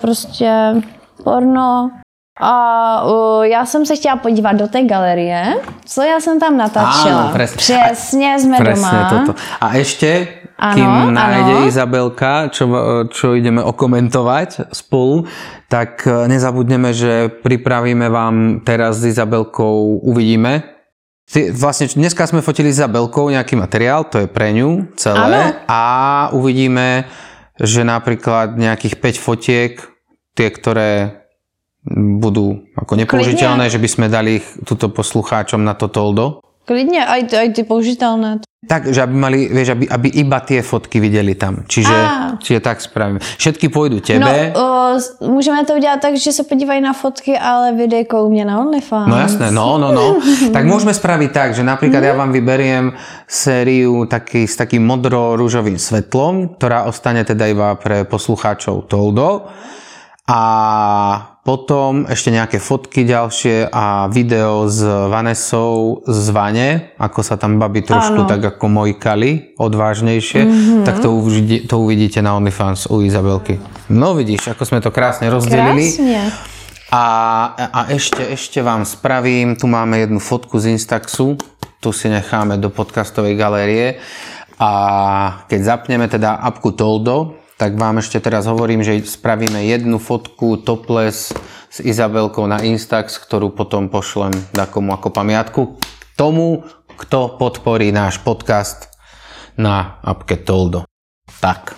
prostě 0.00 0.82
porno. 1.24 1.90
A 2.40 3.02
uh, 3.04 3.42
já 3.42 3.66
jsem 3.66 3.86
se 3.86 3.96
chtěla 3.96 4.16
podívat 4.16 4.52
do 4.52 4.68
té 4.68 4.82
galerie, 4.84 5.54
co 5.84 6.02
já 6.02 6.20
jsem 6.20 6.40
tam 6.40 6.56
natáčela. 6.56 7.28
Presne. 7.32 7.56
Přesně 7.56 8.38
jsme 8.38 8.56
Presne 8.56 8.90
doma. 8.90 9.24
toto. 9.26 9.38
A 9.60 9.76
ešte, 9.76 10.28
Áno, 10.58 10.74
kým 10.74 11.14
nájde 11.14 11.70
Izabelka, 11.70 12.50
čo, 12.50 12.66
čo 13.14 13.38
ideme 13.38 13.62
okomentovať 13.62 14.74
spolu, 14.74 15.30
tak 15.70 16.02
e, 16.02 16.26
nezabudneme, 16.26 16.90
že 16.90 17.30
pripravíme 17.30 18.10
vám 18.10 18.66
teraz 18.66 18.98
s 18.98 19.14
Izabelkou, 19.14 20.02
uvidíme. 20.02 20.66
Ty, 21.30 21.54
vlastne 21.54 21.86
dneska 21.86 22.26
sme 22.26 22.42
fotili 22.42 22.74
s 22.74 22.82
Izabelkou 22.82 23.30
nejaký 23.30 23.54
materiál, 23.54 24.10
to 24.10 24.26
je 24.26 24.26
pre 24.26 24.50
ňu 24.50 24.98
celé. 24.98 25.54
Áno. 25.54 25.70
A 25.70 25.82
uvidíme, 26.34 27.06
že 27.54 27.86
napríklad 27.86 28.58
nejakých 28.58 28.98
5 28.98 29.14
fotiek, 29.22 29.72
tie, 30.34 30.48
ktoré 30.50 31.22
budú 32.18 32.66
ako 32.74 32.98
nepoužiteľné, 32.98 33.70
že 33.70 33.78
by 33.78 33.88
sme 33.88 34.06
dali 34.10 34.42
ich 34.42 34.46
tuto 34.66 34.90
poslucháčom 34.90 35.62
na 35.62 35.78
to 35.78 35.86
toldo. 35.86 36.42
Klidně, 36.68 37.06
aj 37.06 37.24
ty, 37.24 37.36
aj 37.36 37.48
ty 37.52 37.62
použitelné. 37.64 38.44
Tak, 38.58 38.90
že 38.90 39.06
aby 39.06 39.14
mali, 39.14 39.46
vieš, 39.46 39.78
aby, 39.78 39.86
aby 39.86 40.08
iba 40.18 40.42
tie 40.42 40.66
fotky 40.66 40.98
videli 40.98 41.38
tam. 41.38 41.62
Čiže, 41.62 41.94
Á. 41.94 42.42
čiže 42.42 42.58
tak 42.58 42.82
spravíme. 42.82 43.22
Všetky 43.22 43.70
pôjdu 43.70 44.02
No, 44.02 44.02
tebe. 44.02 44.50
uh, 44.50 44.98
můžeme 45.30 45.62
to 45.62 45.78
udělat 45.78 46.02
tak, 46.02 46.18
že 46.18 46.32
se 46.32 46.42
podívají 46.42 46.80
na 46.82 46.92
fotky, 46.92 47.38
ale 47.38 47.72
videjko 47.72 48.24
u 48.24 48.30
mě 48.30 48.44
na 48.44 48.58
OnlyFans. 48.60 49.06
No 49.08 49.16
jasné, 49.18 49.50
no, 49.54 49.78
no, 49.78 49.92
no. 49.94 50.18
Tak 50.52 50.66
môžeme 50.66 50.90
spraviť 50.90 51.30
tak, 51.30 51.54
že 51.54 51.62
napríklad 51.62 52.02
ja 52.02 52.18
vám 52.18 52.34
vyberiem 52.34 52.98
sériu 53.30 54.10
taký, 54.10 54.50
s 54.50 54.58
takým 54.58 54.82
modro-rúžovým 54.82 55.78
svetlom, 55.78 56.58
ktorá 56.58 56.82
ostane 56.90 57.22
teda 57.22 57.46
iba 57.46 57.78
pre 57.78 58.02
poslucháčov 58.10 58.90
Toldo. 58.90 59.46
A 60.26 60.40
potom 61.48 62.04
ešte 62.04 62.28
nejaké 62.28 62.60
fotky 62.60 63.08
ďalšie 63.08 63.72
a 63.72 64.12
video 64.12 64.68
s 64.68 64.84
Vanessou 64.84 66.04
z 66.04 66.28
Vane, 66.28 66.92
ako 67.00 67.24
sa 67.24 67.40
tam 67.40 67.56
babi 67.56 67.80
trošku 67.80 68.20
Áno. 68.20 68.28
tak 68.28 68.44
ako 68.44 68.68
mojkali, 68.68 69.56
odvážnejšie, 69.56 70.44
mm-hmm. 70.44 70.84
tak 70.84 71.00
to, 71.00 71.08
uvidí, 71.08 71.64
to 71.64 71.80
uvidíte 71.80 72.20
na 72.20 72.36
OnlyFans 72.36 72.92
u 72.92 73.00
Izabelky. 73.00 73.56
No 73.88 74.12
vidíš, 74.12 74.52
ako 74.52 74.62
sme 74.68 74.84
to 74.84 74.92
krásne 74.92 75.32
rozdelili. 75.32 75.88
Krásně. 75.88 76.36
A, 76.92 77.04
a 77.72 77.80
ešte, 77.92 78.24
ešte 78.28 78.60
vám 78.60 78.84
spravím, 78.84 79.56
tu 79.56 79.68
máme 79.68 80.04
jednu 80.04 80.20
fotku 80.20 80.60
z 80.60 80.76
Instaxu, 80.76 81.36
tu 81.80 81.92
si 81.92 82.08
necháme 82.08 82.60
do 82.60 82.68
podcastovej 82.68 83.36
galérie 83.36 83.96
a 84.60 84.70
keď 85.48 85.60
zapneme 85.64 86.08
teda 86.08 86.40
apku 86.44 86.72
Toldo, 86.72 87.40
tak 87.58 87.74
vám 87.74 87.98
ešte 87.98 88.22
teraz 88.22 88.46
hovorím, 88.46 88.86
že 88.86 89.02
spravíme 89.02 89.66
jednu 89.66 89.98
fotku 89.98 90.62
topless 90.62 91.34
s 91.68 91.78
Izabelkou 91.82 92.46
na 92.46 92.62
Instax, 92.62 93.18
ktorú 93.18 93.50
potom 93.50 93.90
pošlem 93.90 94.30
takomu 94.54 94.94
ako 94.94 95.10
pamiatku 95.10 95.62
tomu, 96.14 96.62
kto 96.94 97.34
podporí 97.34 97.90
náš 97.90 98.22
podcast 98.22 98.86
na 99.58 99.98
apke 100.06 100.38
Toldo. 100.38 100.86
Tak. 101.42 101.74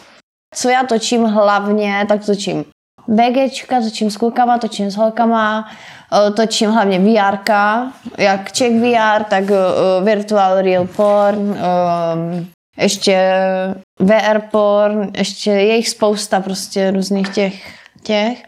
Co 0.55 0.69
já 0.69 0.85
točím 0.85 1.25
hlavně, 1.25 2.05
tak 2.09 2.25
točím 2.27 2.65
VGčka, 3.09 3.81
točím 3.81 4.11
s 4.11 4.17
klukama, 4.17 4.59
točím 4.59 4.91
s 4.91 4.97
holkama, 4.97 5.65
eh, 6.13 6.31
točím 6.31 6.71
hlavně 6.71 6.99
VR, 6.99 7.37
jak 8.19 8.53
Czech 8.53 8.73
VR, 8.81 9.25
tak 9.25 9.45
uh, 9.45 10.05
Virtual 10.05 10.63
Real 10.63 10.87
Porn, 10.87 11.57
ještě 12.79 13.33
VR 13.99 14.41
porn, 14.51 15.11
ještě 15.19 15.51
je 15.51 15.77
jich 15.77 15.89
spousta 15.89 16.41
prostě 16.41 16.91
různých 16.91 17.29
těch, 17.29 17.55
těch. 18.03 18.43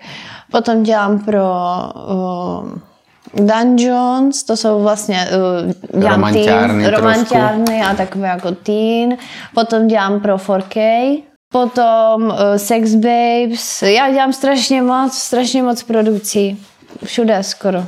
Potom 0.50 0.82
dělám 0.82 1.18
pro 1.18 1.44
um, 2.62 2.82
Dungeons, 3.34 4.42
to 4.42 4.56
jsou 4.56 4.82
vlastně 4.82 5.28
uh, 5.92 6.00
dělám 6.00 6.14
Romantiárny 6.14 6.84
teen, 6.84 6.94
romantiárny 6.94 7.82
a 7.82 7.94
takové 7.94 8.28
jako 8.28 8.52
teen. 8.52 9.16
Potom 9.54 9.86
dělám 9.86 10.20
pro 10.20 10.36
4K, 10.36 11.22
potom 11.52 12.22
uh, 12.22 12.38
Sex 12.56 12.94
Babes. 12.94 13.82
Já 13.82 14.10
dělám 14.10 14.32
strašně 14.32 14.82
moc, 14.82 15.14
strašně 15.14 15.62
moc 15.62 15.82
produkcí. 15.82 16.64
Všude 17.04 17.42
skoro. 17.42 17.84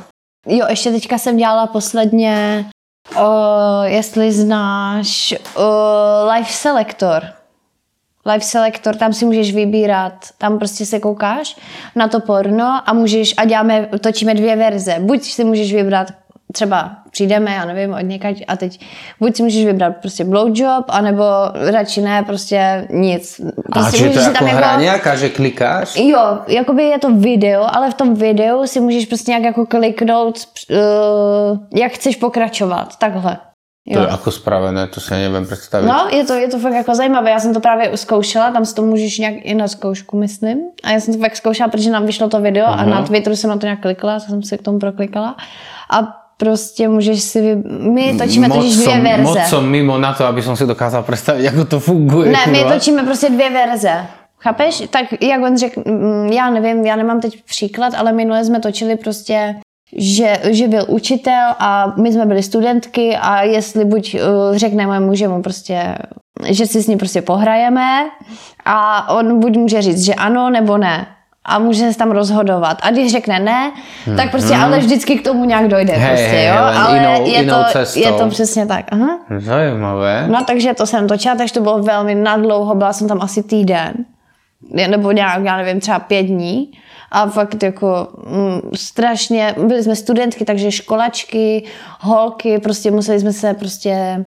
Jo, 0.47 0.66
ještě 0.68 0.90
teďka 0.90 1.18
jsem 1.18 1.37
dělala 1.37 1.66
posledně, 1.66 2.64
uh, 3.17 3.85
jestli 3.85 4.33
znáš, 4.33 5.35
uh, 5.57 6.33
Life 6.33 6.53
Selector. 6.53 7.23
Live 8.27 8.45
Selector, 8.45 8.97
tam 8.97 9.12
si 9.12 9.25
můžeš 9.25 9.55
vybírat, 9.55 10.12
tam 10.38 10.59
prostě 10.59 10.87
se 10.87 11.01
koukáš 11.01 11.57
na 11.97 12.09
to 12.09 12.21
porno 12.21 12.83
a 12.87 12.93
můžeš, 12.93 13.35
a 13.37 13.45
děláme, 13.45 13.88
točíme 14.01 14.35
dvě 14.35 14.57
verze. 14.57 14.97
Buď 15.01 15.23
si 15.23 15.45
můžeš 15.45 15.75
vybrat, 15.75 16.07
třeba 16.55 16.90
přijdeme, 17.11 17.51
já 17.51 17.64
nevím, 17.64 17.95
od 17.95 18.07
někať 18.07 18.45
a 18.49 18.57
teď 18.57 18.81
buď 19.21 19.37
si 19.37 19.43
můžeš 19.43 19.64
vybrat 19.67 19.97
prostě 19.97 20.25
blowjob, 20.25 20.85
anebo 20.88 21.25
radši 21.71 22.01
ne, 22.01 22.23
prostě 22.23 22.87
nic. 22.90 23.40
A 23.73 23.81
Prostě 23.81 23.99
či 23.99 24.11
to 24.11 24.19
je 24.19 24.25
si 24.25 24.31
ako 24.31 24.45
hra 24.47 24.79
nejaká, 24.79 25.12
že 25.19 25.29
klikáš? 25.35 25.99
Jo, 25.99 26.47
jakoby 26.47 26.83
je 26.95 26.99
to 26.99 27.11
video, 27.11 27.67
ale 27.67 27.90
v 27.90 27.95
tom 27.95 28.14
videu 28.14 28.67
si 28.67 28.81
můžeš 28.81 29.07
prostě 29.07 29.31
nějak 29.31 29.45
jako 29.55 29.67
kliknout, 29.67 30.38
uh, 30.71 31.59
jak 31.75 31.93
chceš 31.93 32.17
pokračovat, 32.17 32.97
takhle. 32.99 33.37
To 33.85 34.01
je 34.01 34.09
ako 34.09 34.33
spravené, 34.33 34.88
to 34.88 34.97
si 34.97 35.12
neviem 35.12 35.45
predstaviť. 35.45 35.85
No, 35.85 36.09
je 36.09 36.25
to, 36.25 36.33
je 36.40 36.49
to 36.49 36.57
fakt 36.57 36.73
jako 36.73 36.95
zajímavé. 36.95 37.31
Já 37.31 37.40
jsem 37.40 37.53
to 37.55 37.61
právě 37.61 37.97
zkoušela, 37.97 38.51
tam 38.51 38.64
si 38.64 38.75
to 38.75 38.83
můžeš 38.83 39.19
nějak 39.19 39.35
i 39.45 39.55
na 39.55 39.69
zkoušku, 39.69 40.17
myslím. 40.17 40.59
A 40.85 40.90
já 40.90 41.01
jsem 41.01 41.14
to 41.14 41.21
fakt 41.21 41.37
zkoušela, 41.37 41.69
protože 41.69 41.90
nám 41.90 42.07
vyšlo 42.07 42.29
to 42.29 42.40
video 42.40 42.64
uh-huh. 42.67 42.81
a 42.81 42.85
na 42.85 43.03
Twitteru 43.03 43.37
jsem 43.37 43.51
na 43.51 43.57
to 43.57 43.67
nějak 43.67 43.81
klikla, 43.81 44.21
tak 44.21 44.29
jsem 44.29 44.43
se 44.43 44.57
k 44.57 44.62
tomu 44.62 44.79
proklikala. 44.79 45.37
A 45.90 46.24
prostě 46.37 46.88
můžeš 46.88 47.23
si... 47.23 47.40
Vy... 47.40 47.57
My 47.90 48.14
točíme 48.18 48.49
totiž 48.49 48.77
dvě 48.77 49.01
verze. 49.01 49.23
moc 49.23 49.38
som 49.49 49.70
mimo 49.70 49.99
na 49.99 50.12
to, 50.12 50.27
aby 50.27 50.42
som 50.42 50.57
si 50.57 50.66
dokázal 50.66 51.03
predstaviť, 51.03 51.44
ako 51.49 51.64
to 51.64 51.79
funguje. 51.81 52.33
Ne, 52.33 52.47
my 52.47 52.59
kurva. 52.59 52.75
točíme 52.75 53.03
prostě 53.03 53.31
dvě 53.31 53.51
verze. 53.51 54.07
Chápeš? 54.38 54.83
Tak 54.90 55.07
jak 55.20 55.42
on 55.42 55.59
řekl, 55.59 55.83
já 56.31 56.51
nevím, 56.51 56.87
já 56.87 56.97
nemám 56.97 57.20
teď 57.20 57.42
příklad, 57.44 57.94
ale 57.97 58.12
minule 58.12 58.44
jsme 58.44 58.61
točili 58.61 58.97
prostě 58.97 59.55
že, 59.97 60.38
že 60.51 60.68
byl 60.68 60.85
učitel 60.88 61.55
a 61.59 61.94
my 61.97 62.12
jsme 62.12 62.27
byli 62.27 62.42
studentky 62.42 63.16
a 63.16 63.42
jestli 63.42 63.85
buď 63.85 64.14
uh, 64.14 64.57
řekneme 64.57 65.01
mužemu 65.01 65.42
prostě, 65.42 65.94
že 66.47 66.66
si 66.66 66.83
s 66.83 66.87
ním 66.87 66.99
prostě 66.99 67.23
pohrajeme 67.23 68.11
a 68.64 69.09
on 69.14 69.40
buď 69.40 69.57
může 69.57 69.83
říct, 69.83 70.05
že 70.05 70.14
ano 70.14 70.51
nebo 70.51 70.79
ne. 70.79 71.07
A 71.44 71.59
může 71.59 71.92
se 71.92 71.98
tam 71.98 72.11
rozhodovat. 72.11 72.78
A 72.83 72.90
když 72.90 73.12
řekne 73.12 73.38
ne, 73.40 73.72
tak 74.16 74.30
prostě 74.30 74.57
ale 74.57 74.78
vždycky 74.78 75.18
k 75.18 75.24
tomu 75.24 75.44
nějak 75.44 75.68
dojde. 75.68 75.92
Hej, 75.92 76.09
prostě, 76.09 76.26
hej, 76.26 76.48
jo? 76.48 76.54
ale 76.59 76.98
inou- 76.98 77.26
je, 77.26 77.42
inou 77.42 77.54
to, 77.54 77.64
cestou. 77.72 78.00
je 78.00 78.12
to 78.12 78.28
přesně 78.28 78.66
tak. 78.66 78.85
Aha. 78.90 79.18
Zajímavé. 79.38 80.26
No 80.30 80.44
takže 80.46 80.74
to 80.74 80.87
jsem 80.87 81.09
točila, 81.09 81.35
takže 81.35 81.54
to 81.54 81.61
bylo 81.61 81.83
velmi 81.83 82.14
nadlouho, 82.14 82.74
byla 82.74 82.92
jsem 82.92 83.09
tam 83.09 83.22
asi 83.22 83.42
týden, 83.42 83.94
nebo 84.88 85.12
nějak, 85.12 85.44
já 85.44 85.57
nevím, 85.57 85.80
třeba 85.80 85.98
pět 85.98 86.22
dní. 86.22 86.70
A 87.11 87.26
fakt 87.26 87.62
jako 87.62 88.09
mm, 88.26 88.61
strašně, 88.74 89.54
byli 89.66 89.83
jsme 89.83 89.96
studentky, 89.96 90.44
takže 90.44 90.70
školačky, 90.70 91.64
holky, 92.00 92.59
prostě 92.59 92.90
museli 92.90 93.20
jsme 93.20 93.33
se 93.33 93.54
prostě 93.54 94.24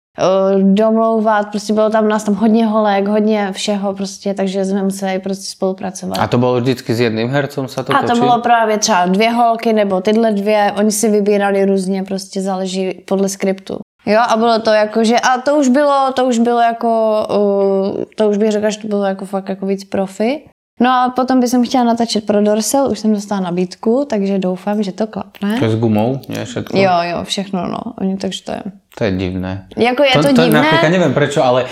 domlouvat, 0.61 1.49
prostě 1.49 1.73
bylo 1.73 1.89
tam 1.89 2.07
nás 2.07 2.23
tam 2.23 2.35
hodně 2.35 2.65
holek, 2.65 3.07
hodně 3.07 3.51
všeho 3.51 3.93
prostě, 3.93 4.33
takže 4.33 4.65
jsme 4.65 4.83
museli 4.83 5.19
prostě 5.19 5.51
spolupracovat. 5.51 6.17
A 6.19 6.27
to 6.27 6.37
bolo 6.37 6.61
vždycky 6.61 6.95
s 6.95 6.99
jedným 6.99 7.29
hercom 7.29 7.67
sa 7.67 7.83
to 7.83 7.95
A 7.95 8.01
to 8.01 8.07
točí? 8.07 8.19
bylo 8.19 8.41
právě 8.41 8.77
třeba 8.77 9.05
dvě 9.05 9.29
holky 9.29 9.73
nebo 9.73 10.01
tyhle 10.01 10.31
dvě, 10.31 10.71
oni 10.77 10.91
si 10.91 11.09
vybírali 11.09 11.65
různě, 11.65 12.03
prostě 12.03 12.41
záleží 12.41 13.01
podle 13.05 13.29
skriptu. 13.29 13.77
Jo, 14.05 14.21
a 14.29 14.37
bylo 14.37 14.59
to 14.59 14.69
jako, 14.69 15.03
že, 15.03 15.19
a 15.19 15.41
to 15.41 15.55
už 15.55 15.67
bylo, 15.67 16.11
to 16.13 16.25
už 16.25 16.39
bylo 16.39 16.59
jako, 16.59 17.25
uh, 17.29 18.03
to 18.15 18.29
už 18.29 18.37
bych 18.37 18.51
řekla, 18.51 18.69
že 18.69 18.79
to 18.79 18.87
bylo 18.87 19.03
jako 19.03 19.25
fakt 19.25 19.49
jako 19.49 19.65
víc 19.65 19.83
profi. 19.83 20.43
No 20.75 20.89
a 20.91 21.09
potom 21.15 21.39
bych 21.39 21.49
chtěla 21.65 21.83
natáčet 21.83 22.25
pro 22.25 22.41
Dorsel, 22.41 22.91
už 22.91 22.99
jsem 22.99 23.13
dostala 23.13 23.41
nabídku, 23.41 24.05
takže 24.09 24.39
doufám, 24.39 24.83
že 24.83 24.91
to 24.91 25.07
klapne. 25.07 25.55
To 25.59 25.65
je 25.65 25.71
s 25.71 25.75
gumou, 25.79 26.19
nie 26.27 26.43
všetko? 26.45 26.75
Jo, 26.75 26.91
jo, 27.01 27.17
všechno, 27.23 27.67
no, 27.67 27.79
oni, 28.01 28.17
takže 28.19 28.43
to 28.43 28.51
je. 28.51 28.61
To 28.97 29.03
je 29.03 29.11
divné. 29.11 29.67
Jako 29.77 30.03
je 30.03 30.11
to, 30.11 30.19
to, 30.19 30.27
to 30.27 30.41
divné. 30.43 30.59
napríklad 30.59 30.91
neviem 30.91 31.13
prečo, 31.15 31.39
ale 31.43 31.67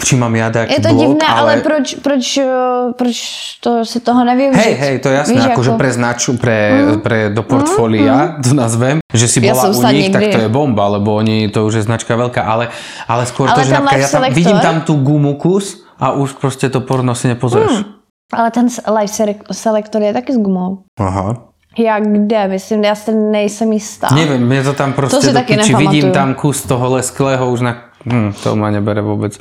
či 0.00 0.16
mám 0.16 0.32
ja 0.36 0.52
nejaký 0.52 0.76
Je 0.76 0.80
to 0.80 0.92
blog, 0.92 1.00
divné, 1.00 1.24
ale, 1.24 1.40
ale 1.40 1.52
proč, 1.64 1.96
proč, 2.04 2.24
uh, 2.40 2.92
proč 2.92 3.16
to 3.64 3.84
si 3.84 4.00
toho 4.00 4.24
nevyužít? 4.24 4.60
Hej, 4.60 4.74
hej, 4.76 4.94
to 5.00 5.08
je 5.08 5.16
jasné, 5.16 5.34
Víš, 5.40 5.44
akože 5.56 5.70
pre 5.80 5.90
značu, 5.92 6.36
pre, 6.36 6.58
pre 7.00 7.18
do 7.32 7.42
portfólia, 7.48 8.36
to 8.44 8.52
nazvem, 8.52 9.00
že 9.08 9.24
si 9.24 9.40
bola 9.40 9.72
som 9.72 9.72
u 9.72 9.88
nich, 9.88 10.12
tak 10.12 10.20
to 10.20 10.40
je 10.44 10.48
bomba, 10.52 10.88
lebo 11.00 11.16
oni, 11.16 11.48
to 11.48 11.64
už 11.64 11.80
je 11.80 11.82
značka 11.88 12.12
veľká, 12.12 12.44
ale, 12.44 12.68
ale 13.08 13.24
skôr 13.24 13.48
to, 13.48 13.60
Ale 13.60 13.64
že 13.64 13.72
ten 13.72 13.80
napríklad 13.80 14.04
ja 14.04 14.08
tam, 14.12 14.24
vidím 14.36 14.58
tam 14.60 14.76
tú 14.84 15.00
gumu 15.00 15.40
kus 15.40 15.80
a 15.96 16.12
už 16.12 16.36
proste 16.36 16.68
to 16.68 16.84
porno 16.84 17.16
si 17.16 17.28
nepozrieš. 17.32 18.03
Ale 18.34 18.50
ten 18.50 18.66
live 18.98 19.34
selektor 19.52 20.02
je 20.02 20.12
taky 20.12 20.32
s 20.32 20.38
gumou. 20.38 20.78
Aha. 21.00 21.36
Jak 21.78 22.02
kde? 22.12 22.48
Myslím, 22.48 22.84
já 22.84 22.94
si 22.94 23.14
nejsem 23.14 23.72
jistá. 23.72 24.08
Neviem, 24.14 24.46
mne 24.46 24.62
to 24.62 24.72
tam 24.78 24.92
proste 24.92 25.16
To 25.16 25.22
si 25.22 25.28
do 25.28 25.34
taky 25.34 25.56
piči, 25.56 25.72
nepamatuju. 25.72 25.90
vidím 25.90 26.12
tam 26.12 26.34
kus 26.34 26.62
toho 26.62 26.90
lesklého 26.94 27.50
už 27.50 27.60
na, 27.60 27.72
Hm, 28.06 28.32
to 28.42 28.56
ma 28.56 28.70
nebere 28.70 29.00
vôbec. 29.02 29.40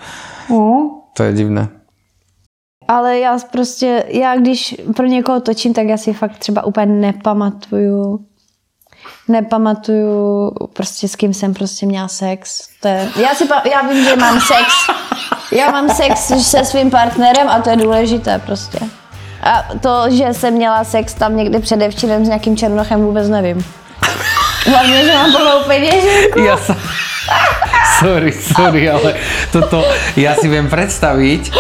No. 0.50 0.90
To 1.14 1.24
je 1.24 1.34
divné. 1.34 1.68
Ale 2.88 3.20
já 3.20 3.38
prostě, 3.52 4.04
já 4.08 4.36
když 4.36 4.76
pro 4.96 5.06
někoho 5.06 5.40
točím, 5.40 5.74
tak 5.74 5.88
já 5.88 5.98
si 5.98 6.14
fakt 6.14 6.38
třeba 6.38 6.66
úplně 6.66 6.86
nepamatuju 6.86 8.20
nepamatuju 9.28 10.52
prostě 10.74 11.08
s 11.08 11.16
kým 11.16 11.34
jsem 11.34 11.54
prostě 11.54 11.86
měla 11.86 12.08
sex. 12.08 12.68
To 12.82 12.88
je, 12.88 13.10
já, 13.16 13.36
si, 13.36 13.48
já 13.72 13.82
vím, 13.82 14.06
že 14.06 14.16
mám 14.16 14.40
sex. 14.42 14.74
Já 15.52 15.72
mám 15.72 15.90
sex 15.90 16.32
se 16.42 16.66
svým 16.66 16.92
partnerem 16.92 17.50
a 17.50 17.60
to 17.60 17.70
je 17.70 17.76
důležité 17.76 18.40
prostě. 18.40 18.80
A 19.44 19.66
to, 19.82 20.04
že 20.10 20.34
jsem 20.34 20.54
měla 20.54 20.84
sex 20.84 21.14
tam 21.14 21.38
někdy 21.38 21.60
předevčírem 21.60 22.26
s 22.26 22.28
nějakým 22.28 22.58
černochem, 22.58 23.02
vůbec 23.02 23.30
nevím. 23.30 23.66
Hlavně, 24.66 25.06
že 25.06 25.14
mám 25.14 25.32
plnou 25.32 25.64
peněženku. 25.68 26.40
Ja 26.40 26.58
sa... 26.58 26.76
Sorry, 28.00 28.32
sorry, 28.32 28.90
ale 28.90 29.16
toto 29.52 29.84
ja 30.20 30.36
si 30.36 30.48
viem 30.52 30.68
predstaviť, 30.68 31.52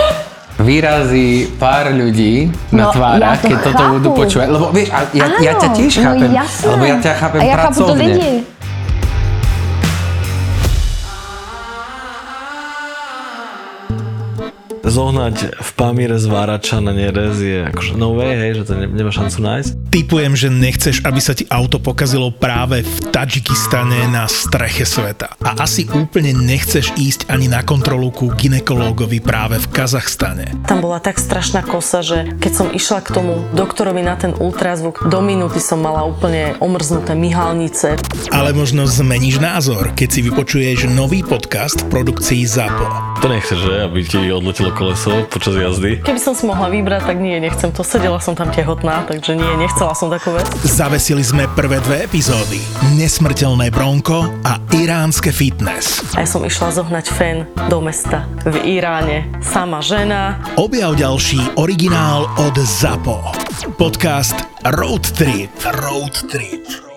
vyrazí 0.63 1.29
pár 1.59 1.91
ľudí 1.91 2.47
na 2.71 2.87
No, 2.87 2.91
tvárach, 2.91 3.35
ja 3.35 3.43
to 3.43 3.47
keď 3.47 3.57
toto 3.61 3.77
chápu. 3.77 3.93
budú 3.93 4.09
počúvať. 4.15 4.47
Lebo 4.49 4.65
vieš, 4.71 4.89
a 4.89 4.99
ja, 5.11 5.25
ja 5.37 5.53
ťa 5.53 5.69
tiež 5.75 5.91
no 5.93 6.03
chápem, 6.03 6.29
jasné. 6.31 6.65
lebo 6.71 6.83
ja 6.85 6.97
ťa 6.97 7.11
chápem 7.13 7.39
A 7.39 7.43
já 7.43 7.55
chápu 7.57 7.73
to 7.73 7.85
pracovne. 7.85 8.05
lidi. 8.05 8.31
Zohnať 14.83 15.55
v 15.55 15.69
Pamíre 15.79 16.19
z 16.19 16.27
Várača 16.27 16.83
na 16.83 16.91
Nerez 16.91 17.39
je 17.39 17.63
akože 17.71 17.95
no 17.95 18.19
way, 18.19 18.35
hej, 18.35 18.51
že 18.59 18.63
to 18.67 18.73
ne, 18.75 18.91
nemá 18.91 19.15
šancu 19.15 19.39
nájsť. 19.39 19.69
Typujem, 19.87 20.35
že 20.35 20.51
nechceš, 20.51 21.07
aby 21.07 21.23
sa 21.23 21.31
ti 21.31 21.47
auto 21.47 21.79
pokazilo 21.79 22.35
práve 22.35 22.83
v 22.83 22.97
Tadžikistane 23.07 24.11
na 24.11 24.27
streche 24.27 24.83
sveta. 24.83 25.39
A 25.39 25.63
asi 25.63 25.87
úplne 25.87 26.35
nechceš 26.35 26.91
ísť 26.99 27.31
ani 27.31 27.47
na 27.47 27.63
kontrolu 27.63 28.11
ku 28.11 28.27
ginekológovi 28.35 29.23
práve 29.23 29.55
v 29.63 29.71
Kazachstane. 29.71 30.51
Tam 30.67 30.83
bola 30.83 30.99
tak 30.99 31.15
strašná 31.15 31.63
kosa, 31.63 32.03
že 32.03 32.35
keď 32.43 32.51
som 32.51 32.67
išla 32.67 32.99
k 33.07 33.15
tomu 33.15 33.39
doktorovi 33.55 34.03
na 34.03 34.19
ten 34.19 34.35
ultrazvuk, 34.35 35.07
do 35.07 35.23
minúty 35.23 35.63
som 35.63 35.79
mala 35.79 36.03
úplne 36.03 36.59
omrznuté 36.59 37.15
myhalnice. 37.15 37.95
Ale 38.35 38.51
možno 38.51 38.83
zmeníš 38.83 39.39
názor, 39.39 39.95
keď 39.95 40.09
si 40.11 40.19
vypočuješ 40.27 40.91
nový 40.91 41.23
podcast 41.23 41.87
v 41.87 41.87
produkcii 41.87 42.43
ZAPO. 42.43 43.12
To 43.21 43.27
nechceš, 43.29 43.59
že? 43.59 43.73
Aby 43.85 43.99
ti 44.03 44.19
odletelo 44.31 44.71
koleso 44.73 45.27
počas 45.29 45.55
jazdy. 45.55 46.01
Keby 46.01 46.19
som 46.19 46.33
si 46.33 46.47
mohla 46.47 46.67
vybrať, 46.67 47.07
tak 47.07 47.17
nie, 47.19 47.37
nechcem 47.39 47.69
to. 47.71 47.83
Sedela 47.83 48.17
som 48.17 48.33
tam 48.33 48.49
tehotná, 48.49 49.05
takže 49.05 49.35
nie, 49.35 49.51
nechcela 49.59 49.93
som 49.93 50.09
takú 50.09 50.33
vec. 50.33 50.47
Zavesili 50.63 51.21
sme 51.23 51.45
prvé 51.51 51.79
dve 51.83 52.07
epizódy. 52.07 52.59
Nesmrteľné 52.95 53.69
bronko 53.69 54.27
a 54.43 54.59
iránske 54.75 55.31
fitness. 55.31 56.03
A 56.15 56.23
ja 56.23 56.27
som 56.27 56.43
išla 56.43 56.73
zohnať 56.73 57.05
fen 57.11 57.45
do 57.67 57.79
mesta 57.83 58.25
v 58.47 58.79
Iráne. 58.79 59.27
Sama 59.43 59.83
žena, 59.83 60.39
Objav 60.55 60.95
ďalší 60.95 61.59
originál 61.59 62.29
od 62.39 62.55
ZAPO. 62.55 63.33
Podcast 63.75 64.35
Road 64.75 65.03
Trip. 65.15 65.49
Road 65.83 66.13
Trip. 66.29 66.92